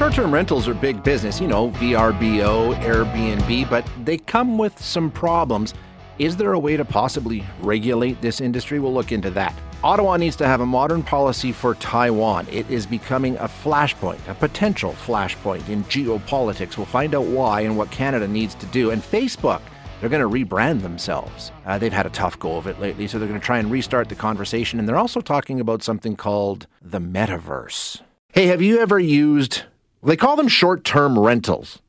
Short 0.00 0.14
term 0.14 0.32
rentals 0.32 0.66
are 0.66 0.72
big 0.72 1.02
business, 1.02 1.42
you 1.42 1.46
know, 1.46 1.72
VRBO, 1.72 2.74
Airbnb, 2.80 3.68
but 3.68 3.86
they 4.02 4.16
come 4.16 4.56
with 4.56 4.82
some 4.82 5.10
problems. 5.10 5.74
Is 6.18 6.38
there 6.38 6.54
a 6.54 6.58
way 6.58 6.78
to 6.78 6.86
possibly 6.86 7.44
regulate 7.60 8.18
this 8.22 8.40
industry? 8.40 8.78
We'll 8.78 8.94
look 8.94 9.12
into 9.12 9.28
that. 9.32 9.54
Ottawa 9.84 10.16
needs 10.16 10.36
to 10.36 10.46
have 10.46 10.62
a 10.62 10.66
modern 10.66 11.02
policy 11.02 11.52
for 11.52 11.74
Taiwan. 11.74 12.46
It 12.50 12.70
is 12.70 12.86
becoming 12.86 13.36
a 13.36 13.44
flashpoint, 13.44 14.26
a 14.26 14.32
potential 14.32 14.92
flashpoint 15.04 15.68
in 15.68 15.84
geopolitics. 15.84 16.78
We'll 16.78 16.86
find 16.86 17.14
out 17.14 17.26
why 17.26 17.60
and 17.60 17.76
what 17.76 17.90
Canada 17.90 18.26
needs 18.26 18.54
to 18.54 18.66
do. 18.68 18.92
And 18.92 19.02
Facebook, 19.02 19.60
they're 20.00 20.08
going 20.08 20.22
to 20.22 20.46
rebrand 20.46 20.80
themselves. 20.80 21.52
Uh, 21.66 21.76
they've 21.76 21.92
had 21.92 22.06
a 22.06 22.10
tough 22.10 22.38
go 22.38 22.56
of 22.56 22.66
it 22.66 22.80
lately, 22.80 23.06
so 23.06 23.18
they're 23.18 23.28
going 23.28 23.38
to 23.38 23.44
try 23.44 23.58
and 23.58 23.70
restart 23.70 24.08
the 24.08 24.14
conversation. 24.14 24.78
And 24.78 24.88
they're 24.88 24.96
also 24.96 25.20
talking 25.20 25.60
about 25.60 25.82
something 25.82 26.16
called 26.16 26.66
the 26.80 27.00
metaverse. 27.00 28.00
Hey, 28.32 28.46
have 28.46 28.62
you 28.62 28.78
ever 28.78 28.98
used, 28.98 29.64
they 30.02 30.16
call 30.16 30.36
them 30.36 30.48
short 30.48 30.84
term 30.84 31.18
rentals. 31.18 31.80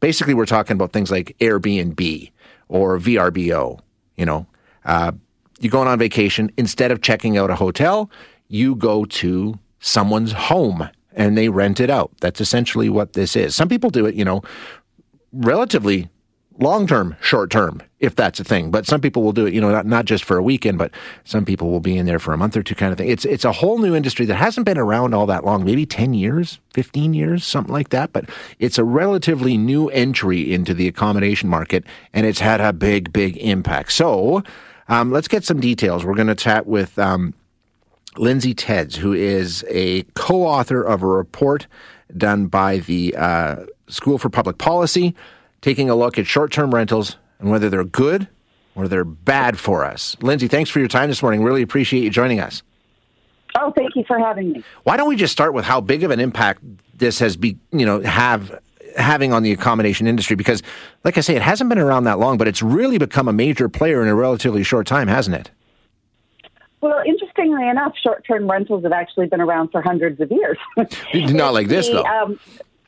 Basically, 0.00 0.34
we're 0.34 0.46
talking 0.46 0.74
about 0.74 0.92
things 0.92 1.10
like 1.10 1.36
Airbnb 1.40 2.32
or 2.68 2.98
VRBO, 2.98 3.80
you 4.16 4.24
know. 4.24 4.46
Uh, 4.84 5.12
you're 5.60 5.70
going 5.70 5.88
on 5.88 5.98
vacation, 5.98 6.50
instead 6.56 6.90
of 6.90 7.02
checking 7.02 7.36
out 7.36 7.50
a 7.50 7.54
hotel, 7.54 8.10
you 8.48 8.74
go 8.74 9.04
to 9.04 9.58
someone's 9.80 10.32
home 10.32 10.88
and 11.12 11.36
they 11.36 11.50
rent 11.50 11.80
it 11.80 11.90
out. 11.90 12.10
That's 12.20 12.40
essentially 12.40 12.88
what 12.88 13.12
this 13.12 13.36
is. 13.36 13.54
Some 13.54 13.68
people 13.68 13.90
do 13.90 14.06
it, 14.06 14.14
you 14.14 14.24
know, 14.24 14.42
relatively 15.32 16.08
long 16.58 16.86
term, 16.86 17.14
short 17.20 17.50
term, 17.50 17.82
if 18.00 18.16
that's 18.16 18.40
a 18.40 18.44
thing. 18.44 18.70
But 18.70 18.86
some 18.86 19.00
people 19.00 19.22
will 19.22 19.32
do 19.32 19.46
it, 19.46 19.54
you 19.54 19.60
know, 19.60 19.70
not, 19.70 19.86
not 19.86 20.06
just 20.06 20.24
for 20.24 20.36
a 20.36 20.42
weekend, 20.42 20.78
but 20.78 20.90
some 21.24 21.44
people 21.44 21.70
will 21.70 21.80
be 21.80 21.96
in 21.96 22.06
there 22.06 22.18
for 22.18 22.32
a 22.32 22.38
month 22.38 22.56
or 22.56 22.62
two 22.62 22.74
kind 22.74 22.90
of 22.90 22.98
thing. 22.98 23.08
It's 23.08 23.24
it's 23.26 23.44
a 23.44 23.52
whole 23.52 23.78
new 23.78 23.94
industry 23.94 24.26
that 24.26 24.36
hasn't 24.36 24.64
been 24.64 24.78
around 24.78 25.14
all 25.14 25.26
that 25.26 25.44
long, 25.44 25.64
maybe 25.64 25.86
10 25.86 26.14
years, 26.14 26.58
15 26.72 27.14
years, 27.14 27.44
something 27.44 27.72
like 27.72 27.90
that. 27.90 28.12
But 28.12 28.28
it's 28.58 28.78
a 28.78 28.84
relatively 28.84 29.56
new 29.56 29.88
entry 29.90 30.52
into 30.52 30.74
the 30.74 30.88
accommodation 30.88 31.48
market, 31.48 31.84
and 32.12 32.26
it's 32.26 32.40
had 32.40 32.60
a 32.60 32.72
big, 32.72 33.12
big 33.12 33.36
impact. 33.36 33.92
So 33.92 34.42
um, 34.88 35.12
let's 35.12 35.28
get 35.28 35.44
some 35.44 35.60
details. 35.60 36.04
We're 36.04 36.14
going 36.14 36.26
to 36.28 36.34
chat 36.34 36.66
with 36.66 36.98
um, 36.98 37.34
Lindsay 38.16 38.54
Tedds, 38.54 38.96
who 38.96 39.12
is 39.12 39.64
a 39.68 40.02
co 40.14 40.46
author 40.46 40.82
of 40.82 41.02
a 41.02 41.06
report 41.06 41.66
done 42.16 42.46
by 42.46 42.78
the 42.78 43.14
uh, 43.16 43.56
School 43.88 44.16
for 44.16 44.30
Public 44.30 44.56
Policy, 44.56 45.14
taking 45.60 45.90
a 45.90 45.94
look 45.94 46.18
at 46.18 46.26
short 46.26 46.50
term 46.50 46.74
rentals 46.74 47.16
and 47.40 47.50
whether 47.50 47.68
they're 47.68 47.84
good 47.84 48.28
or 48.74 48.86
they're 48.86 49.04
bad 49.04 49.58
for 49.58 49.84
us. 49.84 50.16
Lindsay, 50.20 50.48
thanks 50.48 50.70
for 50.70 50.78
your 50.78 50.88
time 50.88 51.08
this 51.08 51.22
morning. 51.22 51.42
Really 51.42 51.62
appreciate 51.62 52.04
you 52.04 52.10
joining 52.10 52.40
us. 52.40 52.62
Oh, 53.58 53.72
thank 53.76 53.96
you 53.96 54.04
for 54.06 54.18
having 54.18 54.52
me. 54.52 54.64
Why 54.84 54.96
don't 54.96 55.08
we 55.08 55.16
just 55.16 55.32
start 55.32 55.54
with 55.54 55.64
how 55.64 55.80
big 55.80 56.04
of 56.04 56.10
an 56.10 56.20
impact 56.20 56.62
this 56.94 57.18
has 57.18 57.36
be, 57.36 57.58
you 57.72 57.84
know, 57.84 58.00
have 58.00 58.60
having 58.96 59.32
on 59.32 59.42
the 59.42 59.52
accommodation 59.52 60.06
industry 60.06 60.36
because, 60.36 60.62
like 61.04 61.18
I 61.18 61.20
say, 61.20 61.34
it 61.34 61.42
hasn't 61.42 61.68
been 61.68 61.78
around 61.78 62.04
that 62.04 62.18
long, 62.18 62.38
but 62.38 62.46
it's 62.46 62.62
really 62.62 62.98
become 62.98 63.28
a 63.28 63.32
major 63.32 63.68
player 63.68 64.02
in 64.02 64.08
a 64.08 64.14
relatively 64.14 64.62
short 64.62 64.86
time, 64.86 65.08
hasn't 65.08 65.36
it? 65.36 65.50
Well, 66.80 67.02
interestingly 67.06 67.68
enough, 67.68 67.94
short 68.02 68.24
term 68.26 68.50
rentals 68.50 68.84
have 68.84 68.92
actually 68.92 69.26
been 69.26 69.40
around 69.40 69.70
for 69.70 69.82
hundreds 69.82 70.20
of 70.20 70.30
years. 70.30 70.58
Not 71.14 71.52
like 71.52 71.68
this, 71.68 71.86
the, 71.88 71.94
though. 71.94 72.04
Um, 72.04 72.40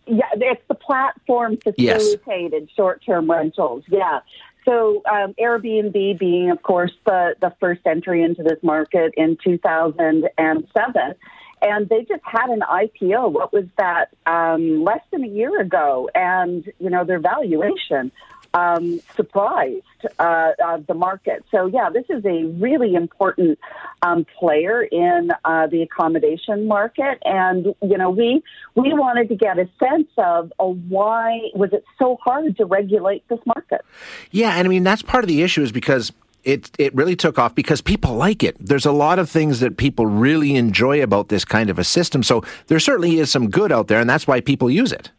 yeah, 0.07 0.25
it's 0.35 0.63
the 0.69 0.75
platform 0.75 1.57
facilitated 1.57 2.63
yes. 2.63 2.71
short 2.75 3.03
term 3.05 3.31
rentals. 3.31 3.85
Yeah. 3.89 4.21
So 4.65 5.03
um, 5.11 5.35
Airbnb 5.35 6.19
being, 6.19 6.51
of 6.51 6.63
course, 6.63 6.93
the, 7.05 7.35
the 7.41 7.53
first 7.59 7.81
entry 7.85 8.23
into 8.23 8.45
this 8.45 8.63
market 8.63 9.13
in 9.17 9.37
2007 9.43 11.15
and 11.63 11.89
they 11.89 12.01
just 12.05 12.23
had 12.25 12.51
an 12.51 12.61
IPO. 12.61 13.31
What 13.33 13.53
was 13.53 13.65
that? 13.79 14.11
Um, 14.27 14.83
less 14.83 15.01
than 15.13 15.25
a 15.25 15.29
year 15.29 15.61
ago, 15.61 16.11
and 16.15 16.71
you 16.81 16.91
know 16.91 17.05
their 17.05 17.21
valuation 17.21 18.11
um, 18.55 19.01
surprised 19.17 19.83
uh, 20.19 20.53
uh, 20.65 20.79
the 20.87 20.95
market. 20.95 21.45
So 21.51 21.67
yeah, 21.67 21.91
this 21.91 22.05
is 22.09 22.25
a 22.25 22.45
really 22.61 22.95
important 22.95 23.59
um, 24.03 24.27
player 24.39 24.83
in 24.83 25.31
uh, 25.45 25.67
the 25.69 25.83
accommodation 25.83 26.67
market, 26.67 27.19
and 27.25 27.75
you 27.83 27.99
know 27.99 28.11
we 28.11 28.43
we 28.75 28.93
wanted 28.93 29.29
to 29.29 29.37
get 29.37 29.59
a 29.59 29.69
sense 29.79 30.09
of 30.19 30.53
uh, 30.59 30.65
why 30.65 31.39
was 31.55 31.73
it 31.73 31.85
so 31.99 32.19
hard 32.23 32.57
to 32.57 32.65
regulate 32.65 33.27
this 33.29 33.41
market. 33.47 33.83
Yeah, 34.31 34.57
and 34.57 34.67
I 34.67 34.69
mean 34.69 34.85
that's 34.85 35.03
part 35.03 35.25
of 35.25 35.29
the 35.29 35.43
issue 35.43 35.63
is 35.63 35.73
because 35.73 36.13
it 36.45 36.71
it 36.79 36.95
really 36.95 37.17
took 37.17 37.39
off 37.39 37.55
because 37.55 37.81
people 37.81 38.15
like 38.15 38.43
it. 38.43 38.57
There's 38.59 38.87
a 38.87 38.93
lot 38.93 39.19
of 39.19 39.31
things 39.31 39.61
that 39.61 39.77
people 39.77 40.07
really 40.07 40.57
enjoy 40.57 41.03
about 41.03 41.29
this 41.29 41.45
kind 41.45 41.71
of 41.71 41.79
a 41.79 41.85
system. 41.85 42.23
So 42.23 42.45
there 42.67 42.81
certainly 42.81 43.19
is 43.19 43.31
some 43.31 43.49
good 43.49 43.73
out 43.73 43.89
there, 43.89 44.01
and 44.01 44.11
that's 44.11 44.27
why 44.27 44.41
people 44.41 44.71
use 44.71 44.93
it. 44.93 45.11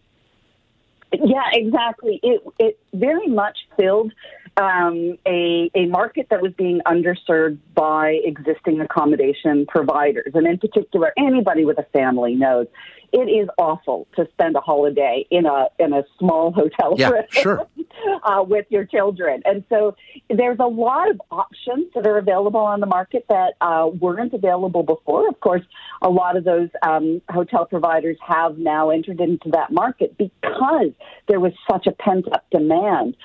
Yeah, 1.14 1.44
exactly. 1.52 2.20
It 2.24 2.42
it 2.60 2.80
very 2.94 3.28
much 3.28 3.58
filled 3.78 4.14
um, 4.58 5.18
a 5.26 5.72
a 5.76 5.86
market 5.88 6.28
that 6.30 6.42
was 6.42 6.54
being 6.54 6.82
underserved 6.86 7.58
by 7.74 8.20
existing 8.24 8.82
accommodation 8.82 9.66
providers, 9.68 10.32
and 10.34 10.48
in 10.48 10.58
particular, 10.58 11.14
anybody 11.18 11.66
with 11.66 11.80
a 11.80 11.86
family 11.94 12.36
knows 12.36 12.68
it 13.14 13.30
is 13.30 13.48
awful 13.60 14.08
to 14.16 14.28
spend 14.34 14.56
a 14.56 14.60
holiday 14.60 15.26
in 15.30 15.46
a 15.46 15.68
in 15.78 15.94
a 15.94 16.04
small 16.18 16.52
hotel 16.52 16.96
yeah, 16.98 17.10
room 17.10 17.24
sure. 17.30 17.68
uh, 18.24 18.44
with 18.44 18.66
your 18.70 18.86
children. 18.86 19.44
And 19.46 19.64
so 19.70 19.96
there's 20.30 20.58
a 20.60 20.66
lot 20.66 21.12
of 21.12 21.22
options 21.30 21.94
that 21.94 22.08
are 22.08 22.18
available 22.18 22.60
on 22.60 22.80
the 22.80 22.88
market 22.88 23.26
that 23.30 23.54
uh, 23.62 23.88
weren't 23.88 24.34
available 24.34 24.82
before. 24.82 25.30
Of 25.30 25.40
course, 25.42 25.62
a 26.02 26.10
lot 26.10 26.36
of 26.36 26.44
those 26.44 26.70
um, 26.82 27.22
hotel 27.30 27.66
providers 27.66 28.18
have 28.28 28.58
now 28.58 28.90
entered 28.90 29.22
into 29.22 29.50
that 29.52 29.72
market 29.72 30.18
because 30.18 30.92
there 31.28 31.40
was 31.40 31.54
such 31.70 31.86
a 31.86 31.92
pent 31.92 32.26
up 32.34 32.46
demand 32.50 33.16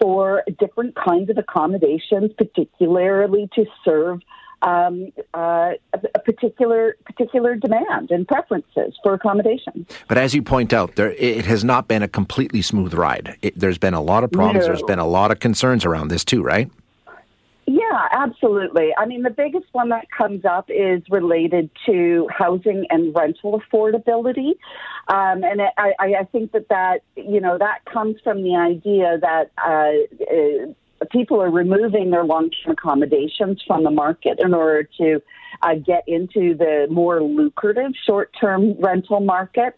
for 0.00 0.42
different 0.58 0.94
kinds 0.94 1.30
of 1.30 1.38
accommodations, 1.38 2.32
particularly 2.36 3.48
to 3.54 3.64
serve 3.84 4.20
um, 4.62 5.12
uh, 5.34 5.72
a 5.92 6.18
particular 6.18 6.96
particular 7.04 7.54
demand 7.54 8.10
and 8.10 8.26
preferences 8.26 8.98
for 9.02 9.14
accommodation. 9.14 9.86
But 10.08 10.18
as 10.18 10.34
you 10.34 10.42
point 10.42 10.72
out, 10.72 10.96
there 10.96 11.12
it 11.12 11.44
has 11.46 11.64
not 11.64 11.86
been 11.88 12.02
a 12.02 12.08
completely 12.08 12.62
smooth 12.62 12.94
ride. 12.94 13.36
It, 13.42 13.58
there's 13.58 13.78
been 13.78 13.94
a 13.94 14.02
lot 14.02 14.24
of 14.24 14.32
problems. 14.32 14.66
No. 14.66 14.66
There's 14.66 14.82
been 14.82 14.98
a 14.98 15.06
lot 15.06 15.30
of 15.30 15.38
concerns 15.38 15.84
around 15.84 16.08
this 16.08 16.24
too, 16.24 16.42
right? 16.42 16.70
Yeah, 17.70 18.08
absolutely. 18.12 18.94
I 18.96 19.04
mean, 19.04 19.24
the 19.24 19.30
biggest 19.30 19.66
one 19.72 19.90
that 19.90 20.06
comes 20.10 20.46
up 20.46 20.70
is 20.70 21.02
related 21.10 21.68
to 21.84 22.26
housing 22.30 22.86
and 22.88 23.14
rental 23.14 23.60
affordability, 23.60 24.52
um, 25.08 25.44
and 25.44 25.60
I, 25.76 25.92
I 25.98 26.24
think 26.32 26.52
that 26.52 26.70
that 26.70 27.00
you 27.14 27.42
know 27.42 27.58
that 27.58 27.84
comes 27.84 28.16
from 28.24 28.42
the 28.42 28.56
idea 28.56 29.18
that. 29.20 29.50
Uh, 29.62 29.92
uh, 30.32 30.72
people 31.12 31.40
are 31.40 31.48
removing 31.48 32.10
their 32.10 32.24
long-term 32.24 32.72
accommodations 32.72 33.62
from 33.64 33.84
the 33.84 33.90
market 33.90 34.40
in 34.40 34.52
order 34.52 34.82
to 34.98 35.22
uh, 35.62 35.76
get 35.76 36.02
into 36.08 36.56
the 36.56 36.88
more 36.90 37.22
lucrative 37.22 37.92
short-term 38.04 38.74
rental 38.80 39.20
market. 39.20 39.76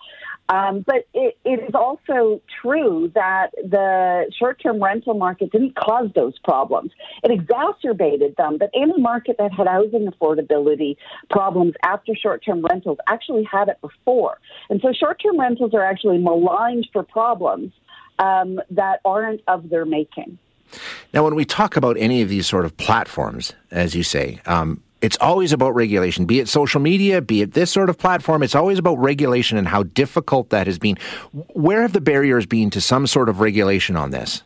Um, 0.50 0.84
but 0.84 1.06
it, 1.14 1.38
it 1.44 1.60
is 1.68 1.74
also 1.74 2.40
true 2.60 3.10
that 3.14 3.52
the 3.54 4.30
short-term 4.36 4.82
rental 4.82 5.14
market 5.14 5.52
didn't 5.52 5.76
cause 5.76 6.10
those 6.16 6.36
problems. 6.40 6.90
It 7.22 7.30
exacerbated 7.30 8.34
them. 8.36 8.58
But 8.58 8.70
any 8.74 8.98
market 8.98 9.36
that 9.38 9.52
had 9.52 9.68
housing 9.68 10.08
affordability 10.08 10.96
problems 11.30 11.74
after 11.84 12.16
short-term 12.16 12.62
rentals 12.68 12.98
actually 13.06 13.44
had 13.44 13.68
it 13.68 13.80
before. 13.80 14.38
And 14.68 14.80
so 14.80 14.92
short-term 14.92 15.38
rentals 15.38 15.72
are 15.72 15.84
actually 15.84 16.18
maligned 16.18 16.88
for 16.92 17.04
problems 17.04 17.72
um, 18.18 18.60
that 18.70 19.00
aren't 19.04 19.42
of 19.46 19.70
their 19.70 19.84
making. 19.84 20.36
Now, 21.14 21.24
when 21.24 21.36
we 21.36 21.44
talk 21.44 21.76
about 21.76 21.96
any 21.96 22.22
of 22.22 22.28
these 22.28 22.46
sort 22.46 22.64
of 22.64 22.76
platforms, 22.76 23.54
as 23.70 23.94
you 23.94 24.02
say, 24.02 24.40
um, 24.46 24.82
it's 25.00 25.16
always 25.20 25.52
about 25.52 25.74
regulation, 25.74 26.26
be 26.26 26.40
it 26.40 26.48
social 26.48 26.80
media, 26.80 27.20
be 27.20 27.42
it 27.42 27.52
this 27.52 27.70
sort 27.70 27.88
of 27.88 27.98
platform. 27.98 28.42
It's 28.42 28.54
always 28.54 28.78
about 28.78 28.96
regulation 28.98 29.56
and 29.56 29.66
how 29.66 29.84
difficult 29.84 30.50
that 30.50 30.66
has 30.66 30.78
been. 30.78 30.96
Where 31.32 31.82
have 31.82 31.92
the 31.92 32.00
barriers 32.00 32.46
been 32.46 32.70
to 32.70 32.80
some 32.80 33.06
sort 33.06 33.28
of 33.28 33.40
regulation 33.40 33.96
on 33.96 34.10
this? 34.10 34.42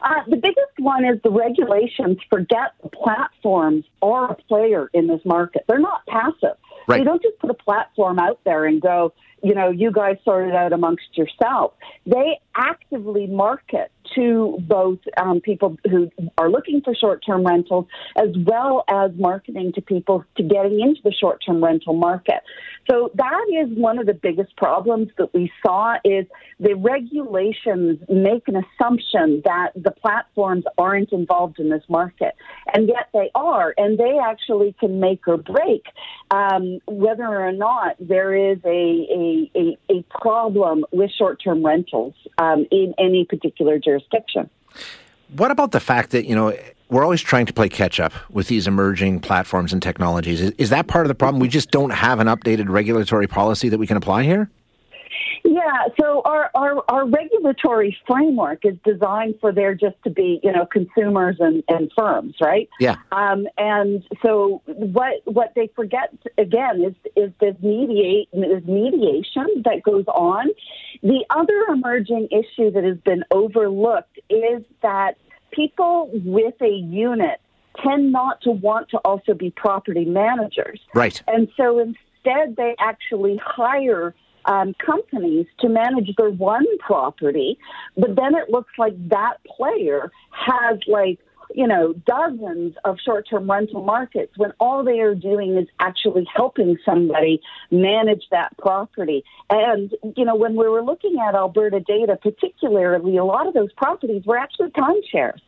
Uh, 0.00 0.14
the 0.28 0.36
biggest 0.36 0.78
one 0.78 1.04
is 1.04 1.20
the 1.22 1.30
regulations 1.30 2.18
forget 2.30 2.72
the 2.82 2.88
platforms 2.88 3.84
are 4.00 4.32
a 4.32 4.34
player 4.34 4.88
in 4.94 5.06
this 5.06 5.20
market. 5.24 5.64
They're 5.68 5.78
not 5.78 6.06
passive. 6.06 6.56
Right. 6.88 6.98
They 6.98 7.04
don't 7.04 7.22
just 7.22 7.38
put 7.38 7.50
a 7.50 7.54
platform 7.54 8.18
out 8.18 8.40
there 8.44 8.64
and 8.64 8.80
go, 8.80 9.12
you 9.42 9.54
know, 9.54 9.70
you 9.70 9.92
guys 9.92 10.16
sort 10.24 10.48
it 10.48 10.54
out 10.54 10.72
amongst 10.72 11.16
yourself. 11.16 11.74
They 12.06 12.40
actively 12.54 13.26
market 13.26 13.92
to 14.14 14.58
both 14.60 14.98
um, 15.16 15.40
people 15.40 15.76
who 15.90 16.10
are 16.38 16.50
looking 16.50 16.80
for 16.82 16.94
short-term 16.94 17.46
rentals 17.46 17.86
as 18.16 18.30
well 18.46 18.84
as 18.88 19.10
marketing 19.16 19.72
to 19.74 19.80
people 19.80 20.24
to 20.36 20.42
getting 20.42 20.80
into 20.80 21.00
the 21.04 21.12
short-term 21.12 21.62
rental 21.62 21.94
market. 21.94 22.42
So 22.90 23.10
that 23.14 23.46
is 23.52 23.68
one 23.76 23.98
of 23.98 24.06
the 24.06 24.14
biggest 24.14 24.56
problems 24.56 25.08
that 25.18 25.32
we 25.32 25.52
saw 25.64 25.96
is 26.04 26.26
the 26.58 26.74
regulations 26.74 28.00
make 28.08 28.48
an 28.48 28.56
assumption 28.56 29.42
that 29.44 29.70
the 29.76 29.90
platforms 29.90 30.64
aren't 30.76 31.12
involved 31.12 31.60
in 31.60 31.70
this 31.70 31.84
market, 31.88 32.34
and 32.74 32.88
yet 32.88 33.08
they 33.12 33.30
are, 33.34 33.74
and 33.76 33.98
they 33.98 34.18
actually 34.22 34.74
can 34.80 34.98
make 34.98 35.26
or 35.28 35.36
break 35.36 35.84
um, 36.30 36.80
whether 36.86 37.26
or 37.26 37.52
not 37.52 37.96
there 38.00 38.34
is 38.34 38.58
a, 38.64 38.68
a, 38.68 39.50
a, 39.56 39.78
a 39.90 40.02
problem 40.10 40.84
with 40.90 41.10
short-term 41.16 41.64
rentals 41.64 42.14
um, 42.38 42.66
in 42.70 42.94
any 42.98 43.24
particular 43.24 43.78
jurisdiction. 43.78 43.99
What 45.36 45.50
about 45.50 45.72
the 45.72 45.80
fact 45.80 46.10
that, 46.10 46.26
you 46.26 46.34
know, 46.34 46.56
we're 46.88 47.04
always 47.04 47.20
trying 47.20 47.46
to 47.46 47.52
play 47.52 47.68
catch 47.68 48.00
up 48.00 48.12
with 48.30 48.48
these 48.48 48.66
emerging 48.66 49.20
platforms 49.20 49.72
and 49.72 49.80
technologies? 49.80 50.40
Is, 50.40 50.50
is 50.58 50.70
that 50.70 50.88
part 50.88 51.06
of 51.06 51.08
the 51.08 51.14
problem? 51.14 51.40
We 51.40 51.48
just 51.48 51.70
don't 51.70 51.90
have 51.90 52.18
an 52.18 52.26
updated 52.26 52.68
regulatory 52.68 53.26
policy 53.26 53.68
that 53.68 53.78
we 53.78 53.86
can 53.86 53.96
apply 53.96 54.24
here? 54.24 54.50
Yeah, 55.44 55.88
so 56.00 56.22
our, 56.24 56.50
our, 56.54 56.82
our 56.88 57.06
regulatory 57.06 57.96
framework 58.06 58.64
is 58.64 58.76
designed 58.84 59.36
for 59.40 59.52
there 59.52 59.74
just 59.74 59.96
to 60.04 60.10
be, 60.10 60.40
you 60.42 60.52
know, 60.52 60.66
consumers 60.66 61.36
and, 61.40 61.62
and 61.68 61.90
firms, 61.96 62.34
right? 62.40 62.68
Yeah. 62.78 62.96
Um, 63.12 63.46
and 63.56 64.04
so 64.22 64.62
what 64.66 65.22
what 65.24 65.52
they 65.54 65.70
forget 65.74 66.14
again 66.38 66.82
is 66.82 66.94
is 67.16 67.32
this 67.40 67.56
mediate 67.62 68.28
this 68.32 68.64
mediation 68.66 69.62
that 69.64 69.82
goes 69.84 70.04
on. 70.08 70.48
The 71.02 71.24
other 71.30 71.72
emerging 71.72 72.28
issue 72.30 72.70
that 72.72 72.84
has 72.84 72.98
been 72.98 73.24
overlooked 73.30 74.18
is 74.28 74.62
that 74.82 75.16
people 75.50 76.10
with 76.12 76.54
a 76.60 76.68
unit 76.68 77.40
tend 77.82 78.12
not 78.12 78.40
to 78.42 78.50
want 78.50 78.90
to 78.90 78.98
also 78.98 79.34
be 79.34 79.50
property 79.50 80.04
managers. 80.04 80.80
Right. 80.94 81.22
And 81.26 81.48
so 81.56 81.78
instead 81.78 82.56
they 82.56 82.74
actually 82.78 83.40
hire 83.42 84.14
um, 84.46 84.74
companies 84.84 85.46
to 85.60 85.68
manage 85.68 86.14
their 86.16 86.30
one 86.30 86.66
property, 86.78 87.58
but 87.96 88.16
then 88.16 88.34
it 88.34 88.50
looks 88.50 88.72
like 88.78 88.94
that 89.08 89.38
player 89.44 90.10
has 90.30 90.78
like 90.86 91.18
you 91.54 91.66
know 91.66 91.92
dozens 92.06 92.74
of 92.84 92.96
short-term 93.04 93.50
rental 93.50 93.82
markets 93.82 94.32
when 94.36 94.52
all 94.60 94.84
they 94.84 95.00
are 95.00 95.14
doing 95.14 95.56
is 95.56 95.68
actually 95.80 96.24
helping 96.32 96.76
somebody 96.84 97.40
manage 97.70 98.24
that 98.30 98.56
property. 98.58 99.24
And 99.48 99.92
you 100.16 100.24
know 100.24 100.36
when 100.36 100.54
we 100.54 100.68
were 100.68 100.82
looking 100.82 101.16
at 101.26 101.34
Alberta 101.34 101.80
data, 101.80 102.16
particularly 102.20 103.16
a 103.16 103.24
lot 103.24 103.46
of 103.46 103.54
those 103.54 103.72
properties 103.72 104.24
were 104.24 104.38
actually 104.38 104.70
timeshares. 104.70 105.40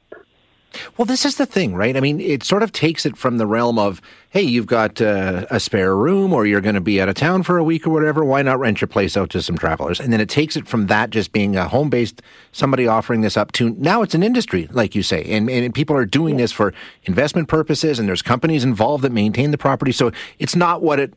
Well, 0.97 1.07
this 1.07 1.25
is 1.25 1.37
the 1.37 1.47
thing, 1.47 1.75
right? 1.75 1.97
I 1.97 2.01
mean, 2.01 2.21
it 2.21 2.43
sort 2.43 2.63
of 2.63 2.73
takes 2.73 3.05
it 3.05 3.17
from 3.17 3.39
the 3.39 3.47
realm 3.47 3.79
of, 3.79 4.01
hey, 4.31 4.43
you've 4.43 4.67
got 4.67 5.01
uh, 5.01 5.47
a 5.51 5.61
spare 5.61 5.97
room 5.97 6.33
or 6.33 6.47
you're 6.47 6.61
going 6.61 6.75
to 6.75 6.81
be 6.81 7.01
out 7.01 7.09
of 7.09 7.15
town 7.15 7.43
for 7.43 7.59
a 7.59 7.65
week 7.65 7.87
or 7.87 7.91
whatever. 7.91 8.25
Why 8.25 8.43
not 8.43 8.59
rent 8.59 8.81
your 8.81 8.89
place 8.89 9.17
out 9.17 9.31
to 9.31 9.43
some 9.43 9.59
travelers? 9.59 10.01
And 10.01 10.13
then 10.13 10.21
it 10.21 10.29
takes 10.29 10.57
it 10.57 10.67
from 10.67 10.87
that 10.87 11.11
just 11.11 11.33
being 11.33 11.57
a 11.57 11.69
home 11.69 11.91
based, 11.91 12.23
somebody 12.53 12.87
offering 12.87 13.21
this 13.21 13.37
up 13.37 13.53
to 13.53 13.71
now 13.71 14.03
it's 14.03 14.15
an 14.15 14.23
industry, 14.23 14.69
like 14.71 14.95
you 14.95 15.03
say. 15.03 15.25
And, 15.25 15.51
and 15.51 15.75
people 15.75 15.97
are 15.97 16.07
doing 16.07 16.37
this 16.37 16.53
for 16.53 16.73
investment 17.05 17.49
purposes 17.49 17.99
and 17.99 18.09
there's 18.09 18.23
companies 18.23 18.65
involved 18.65 19.05
that 19.05 19.13
maintain 19.13 19.51
the 19.51 19.59
property. 19.59 19.93
So 19.93 20.13
it's 20.39 20.57
not 20.57 20.83
what 20.83 20.99
it 20.99 21.13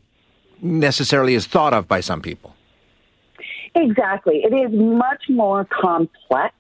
necessarily 0.62 1.36
is 1.36 1.46
thought 1.46 1.74
of 1.74 1.88
by 1.88 2.00
some 2.00 2.22
people. 2.22 2.55
Exactly. 3.78 4.38
It 4.38 4.54
is 4.54 4.72
much 4.72 5.24
more 5.28 5.66
complex 5.66 6.56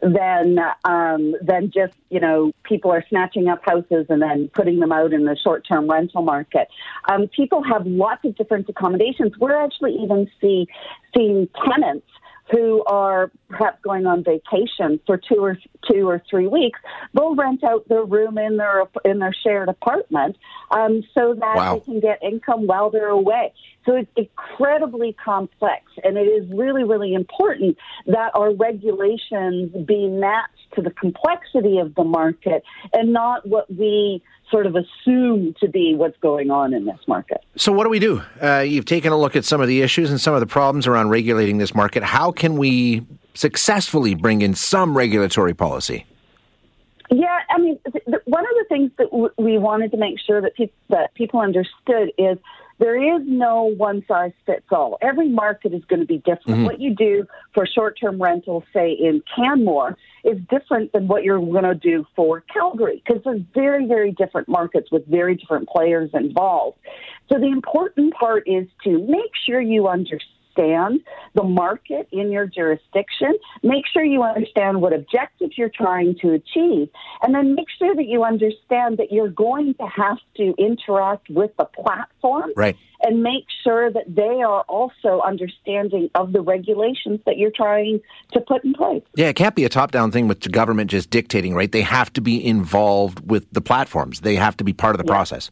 than 0.00 0.58
um, 0.84 1.34
than 1.42 1.72
just 1.74 1.94
you 2.08 2.20
know 2.20 2.52
people 2.62 2.92
are 2.92 3.04
snatching 3.08 3.48
up 3.48 3.64
houses 3.64 4.06
and 4.08 4.22
then 4.22 4.48
putting 4.54 4.78
them 4.78 4.92
out 4.92 5.12
in 5.12 5.24
the 5.24 5.36
short 5.42 5.66
term 5.66 5.90
rental 5.90 6.22
market. 6.22 6.68
Um, 7.10 7.26
people 7.26 7.64
have 7.64 7.84
lots 7.84 8.24
of 8.24 8.36
different 8.36 8.68
accommodations. 8.68 9.36
We're 9.38 9.56
actually 9.56 9.94
even 10.04 10.30
see 10.40 10.68
seeing 11.16 11.48
tenants 11.68 12.06
who 12.52 12.84
are 12.84 13.30
perhaps 13.48 13.78
going 13.82 14.06
on 14.06 14.22
vacation 14.22 15.00
for 15.06 15.16
two 15.16 15.40
or 15.40 15.58
two 15.90 16.08
or 16.08 16.22
three 16.30 16.46
weeks, 16.46 16.78
they'll 17.14 17.34
rent 17.34 17.64
out 17.64 17.88
their 17.88 18.04
room 18.04 18.38
in 18.38 18.58
their 18.58 18.84
in 19.04 19.18
their 19.18 19.34
shared 19.42 19.68
apartment 19.68 20.36
um, 20.70 21.02
so 21.14 21.34
that 21.34 21.56
wow. 21.56 21.74
they 21.74 21.80
can 21.80 22.00
get 22.00 22.22
income 22.22 22.66
while 22.66 22.90
they're 22.90 23.08
away. 23.08 23.52
So 23.84 23.96
it's 23.96 24.10
incredibly 24.16 25.12
complex, 25.12 25.82
and 26.04 26.16
it 26.16 26.28
is 26.28 26.48
really, 26.52 26.84
really 26.84 27.14
important 27.14 27.78
that 28.06 28.30
our 28.34 28.54
regulations 28.54 29.72
be 29.86 30.06
matched 30.06 30.52
to 30.74 30.82
the 30.82 30.90
complexity 30.90 31.78
of 31.78 31.94
the 31.94 32.04
market 32.04 32.62
and 32.92 33.12
not 33.12 33.46
what 33.46 33.72
we 33.74 34.22
sort 34.52 34.66
of 34.66 34.76
assume 34.76 35.54
to 35.58 35.66
be 35.66 35.96
what's 35.96 36.16
going 36.18 36.50
on 36.52 36.72
in 36.74 36.84
this 36.84 37.00
market. 37.08 37.42
So, 37.56 37.72
what 37.72 37.84
do 37.84 37.90
we 37.90 37.98
do? 37.98 38.22
Uh, 38.40 38.58
you've 38.60 38.84
taken 38.84 39.10
a 39.10 39.18
look 39.18 39.34
at 39.34 39.44
some 39.44 39.60
of 39.60 39.66
the 39.66 39.80
issues 39.82 40.10
and 40.10 40.20
some 40.20 40.34
of 40.34 40.40
the 40.40 40.46
problems 40.46 40.86
around 40.86 41.08
regulating 41.08 41.58
this 41.58 41.74
market. 41.74 42.04
How 42.04 42.30
can 42.30 42.56
we 42.56 43.04
successfully 43.34 44.14
bring 44.14 44.42
in 44.42 44.54
some 44.54 44.96
regulatory 44.96 45.54
policy? 45.54 46.06
Yeah, 47.10 47.38
I 47.50 47.58
mean, 47.58 47.78
th- 47.90 48.04
th- 48.04 48.22
one 48.26 48.44
of 48.44 48.50
the 48.58 48.64
things 48.68 48.90
that 48.98 49.10
w- 49.10 49.32
we 49.36 49.58
wanted 49.58 49.90
to 49.90 49.96
make 49.96 50.18
sure 50.20 50.40
that, 50.40 50.54
pe- 50.54 50.70
that 50.88 51.12
people 51.14 51.40
understood 51.40 52.12
is 52.16 52.38
there 52.78 53.16
is 53.16 53.22
no 53.26 53.64
one 53.64 54.04
size 54.08 54.32
fits 54.46 54.66
all. 54.70 54.98
Every 55.02 55.28
market 55.28 55.72
is 55.72 55.84
going 55.84 56.00
to 56.00 56.06
be 56.06 56.18
different. 56.18 56.58
Mm-hmm. 56.58 56.64
What 56.64 56.80
you 56.80 56.94
do 56.94 57.26
for 57.54 57.66
short 57.66 57.98
term 58.00 58.20
rentals, 58.20 58.64
say 58.72 58.92
in 58.92 59.22
Canmore, 59.34 59.96
is 60.24 60.38
different 60.50 60.92
than 60.92 61.08
what 61.08 61.24
you're 61.24 61.38
going 61.38 61.64
to 61.64 61.74
do 61.74 62.04
for 62.16 62.42
Calgary 62.52 63.02
because 63.04 63.22
there's 63.24 63.42
very, 63.54 63.86
very 63.86 64.12
different 64.12 64.48
markets 64.48 64.90
with 64.90 65.06
very 65.06 65.36
different 65.36 65.68
players 65.68 66.10
involved. 66.14 66.78
So 67.30 67.38
the 67.38 67.48
important 67.48 68.14
part 68.14 68.44
is 68.46 68.66
to 68.84 68.98
make 69.06 69.32
sure 69.46 69.60
you 69.60 69.88
understand 69.88 70.28
understand 70.56 71.00
the 71.34 71.42
market 71.42 72.08
in 72.12 72.30
your 72.30 72.46
jurisdiction. 72.46 73.34
Make 73.62 73.84
sure 73.92 74.04
you 74.04 74.22
understand 74.22 74.80
what 74.80 74.92
objectives 74.92 75.56
you're 75.56 75.70
trying 75.74 76.16
to 76.20 76.32
achieve. 76.32 76.88
And 77.22 77.34
then 77.34 77.54
make 77.54 77.68
sure 77.78 77.94
that 77.94 78.06
you 78.06 78.24
understand 78.24 78.98
that 78.98 79.10
you're 79.10 79.30
going 79.30 79.74
to 79.74 79.86
have 79.86 80.18
to 80.36 80.54
interact 80.58 81.28
with 81.30 81.50
the 81.56 81.64
platform. 81.64 82.50
Right. 82.56 82.76
And 83.04 83.22
make 83.22 83.44
sure 83.64 83.90
that 83.90 84.04
they 84.06 84.42
are 84.42 84.60
also 84.62 85.20
understanding 85.22 86.08
of 86.14 86.32
the 86.32 86.40
regulations 86.40 87.20
that 87.26 87.36
you're 87.36 87.50
trying 87.50 88.00
to 88.32 88.40
put 88.40 88.64
in 88.64 88.74
place. 88.74 89.02
Yeah, 89.16 89.26
it 89.26 89.34
can't 89.34 89.56
be 89.56 89.64
a 89.64 89.68
top 89.68 89.90
down 89.90 90.12
thing 90.12 90.28
with 90.28 90.40
the 90.40 90.48
government 90.48 90.88
just 90.88 91.10
dictating, 91.10 91.54
right? 91.54 91.72
They 91.72 91.82
have 91.82 92.12
to 92.12 92.20
be 92.20 92.44
involved 92.44 93.28
with 93.28 93.46
the 93.50 93.60
platforms, 93.60 94.20
they 94.20 94.36
have 94.36 94.56
to 94.58 94.64
be 94.64 94.72
part 94.72 94.94
of 94.94 95.04
the 95.04 95.10
yeah. 95.10 95.16
process. 95.16 95.50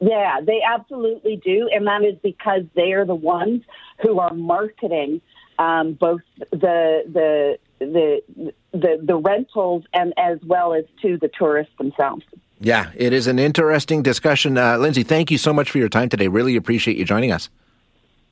Yeah, 0.00 0.40
they 0.42 0.60
absolutely 0.66 1.36
do, 1.36 1.68
and 1.72 1.86
that 1.86 2.02
is 2.02 2.16
because 2.22 2.62
they 2.74 2.92
are 2.92 3.04
the 3.04 3.14
ones 3.14 3.62
who 4.02 4.18
are 4.18 4.32
marketing 4.32 5.20
um, 5.58 5.92
both 5.92 6.22
the 6.50 7.02
the 7.12 7.58
the 7.78 8.52
the 8.72 9.00
the 9.02 9.16
rentals 9.16 9.84
and 9.92 10.14
as 10.16 10.38
well 10.46 10.72
as 10.72 10.84
to 11.02 11.18
the 11.18 11.28
tourists 11.28 11.74
themselves. 11.76 12.24
Yeah, 12.60 12.90
it 12.94 13.12
is 13.12 13.26
an 13.26 13.38
interesting 13.38 14.02
discussion, 14.02 14.56
uh, 14.58 14.78
Lindsay. 14.78 15.02
Thank 15.02 15.30
you 15.30 15.38
so 15.38 15.52
much 15.52 15.70
for 15.70 15.78
your 15.78 15.88
time 15.88 16.08
today. 16.08 16.28
Really 16.28 16.56
appreciate 16.56 16.96
you 16.96 17.04
joining 17.04 17.30
us. 17.30 17.50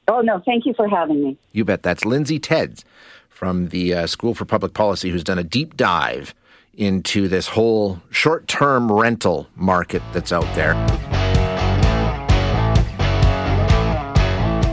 Oh 0.08 0.22
no, 0.22 0.40
thank 0.44 0.64
you 0.64 0.72
for 0.74 0.88
having 0.88 1.22
me. 1.22 1.38
You 1.52 1.66
bet. 1.66 1.82
That's 1.82 2.06
Lindsay 2.06 2.40
Tedds 2.40 2.82
from 3.28 3.68
the 3.68 3.94
uh, 3.94 4.06
School 4.06 4.34
for 4.34 4.46
Public 4.46 4.72
Policy, 4.72 5.10
who's 5.10 5.24
done 5.24 5.38
a 5.38 5.44
deep 5.44 5.76
dive 5.76 6.34
into 6.74 7.28
this 7.28 7.48
whole 7.48 8.00
short-term 8.10 8.90
rental 8.90 9.48
market 9.56 10.02
that's 10.12 10.32
out 10.32 10.46
there. 10.54 10.74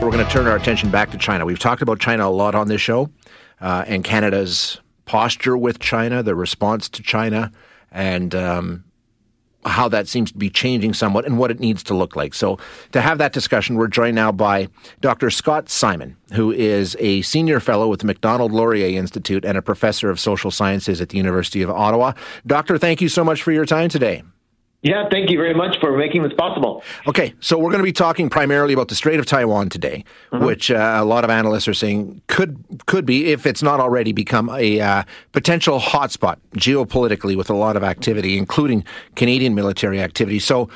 We're 0.06 0.12
going 0.12 0.24
to 0.26 0.32
turn 0.32 0.46
our 0.46 0.56
attention 0.56 0.92
back 0.92 1.10
to 1.10 1.18
China. 1.18 1.48
We've 1.48 1.58
talked 1.58 1.82
about 1.82 2.00
China 2.00 2.28
a 2.28 2.30
lot 2.30 2.54
on 2.54 2.68
this 2.68 2.80
show 2.80 3.10
uh, 3.60 3.86
and 3.88 4.04
Canada's 4.04 4.80
posture 5.06 5.58
with 5.58 5.80
China, 5.80 6.22
the 6.22 6.36
response 6.36 6.88
to 6.90 7.02
China, 7.02 7.52
and 7.92 8.36
um, 8.36 8.84
how 9.66 9.90
that 9.90 10.08
seems 10.08 10.32
to 10.32 10.38
be 10.38 10.52
changing 10.52 10.94
somewhat 10.94 11.26
and 11.26 11.40
what 11.40 11.50
it 11.50 11.60
needs 11.60 11.82
to 11.86 11.96
look 11.96 12.16
like. 12.16 12.36
So, 12.36 12.60
to 12.92 13.02
have 13.02 13.18
that 13.18 13.34
discussion, 13.34 13.78
we're 13.78 13.88
joined 13.88 14.16
now 14.16 14.32
by 14.32 14.68
Dr. 15.02 15.32
Scott 15.32 15.70
Simon, 15.70 16.16
who 16.34 16.52
is 16.52 16.96
a 17.00 17.24
senior 17.24 17.60
fellow 17.60 17.88
with 17.88 18.02
the 18.02 18.06
Macdonald 18.06 18.52
Laurier 18.52 18.96
Institute 19.00 19.44
and 19.44 19.58
a 19.58 19.62
professor 19.64 20.12
of 20.12 20.20
social 20.20 20.52
sciences 20.52 21.02
at 21.02 21.10
the 21.10 21.18
University 21.18 21.64
of 21.64 21.72
Ottawa. 21.72 22.14
Doctor, 22.46 22.78
thank 22.78 23.02
you 23.02 23.10
so 23.10 23.24
much 23.24 23.42
for 23.42 23.52
your 23.52 23.66
time 23.66 23.90
today. 23.90 24.22
Yeah, 24.82 25.10
thank 25.10 25.32
you 25.32 25.38
very 25.40 25.56
much 25.56 25.80
for 25.80 25.98
making 25.98 26.22
this 26.22 26.34
possible. 26.38 26.84
Okay, 27.08 27.34
so 27.40 27.58
we're 27.58 27.72
going 27.72 27.80
to 27.80 27.84
be 27.84 27.92
talking 27.92 28.30
primarily 28.30 28.72
about 28.72 28.88
the 28.88 28.94
Strait 28.94 29.20
of 29.20 29.26
Taiwan 29.26 29.68
today, 29.68 30.06
mm-hmm. 30.32 30.46
which 30.46 30.70
uh, 30.70 30.98
a 31.00 31.04
lot 31.04 31.24
of 31.24 31.32
analysts 31.32 31.68
are 31.68 31.74
saying 31.74 32.22
could 32.28 32.64
could 32.86 33.04
be, 33.04 33.32
if 33.32 33.48
it's 33.48 33.64
not 33.64 33.80
already, 33.80 34.14
become 34.14 34.48
a 34.52 34.80
uh, 34.80 35.04
potential 35.32 35.80
hotspot 35.80 36.38
geopolitically 36.56 37.36
with 37.36 37.50
a 37.50 37.56
lot 37.56 37.76
of 37.76 37.84
activity, 37.84 38.38
including 38.38 38.84
Canadian 39.16 39.56
military 39.56 40.00
activity. 40.00 40.38
So 40.38 40.70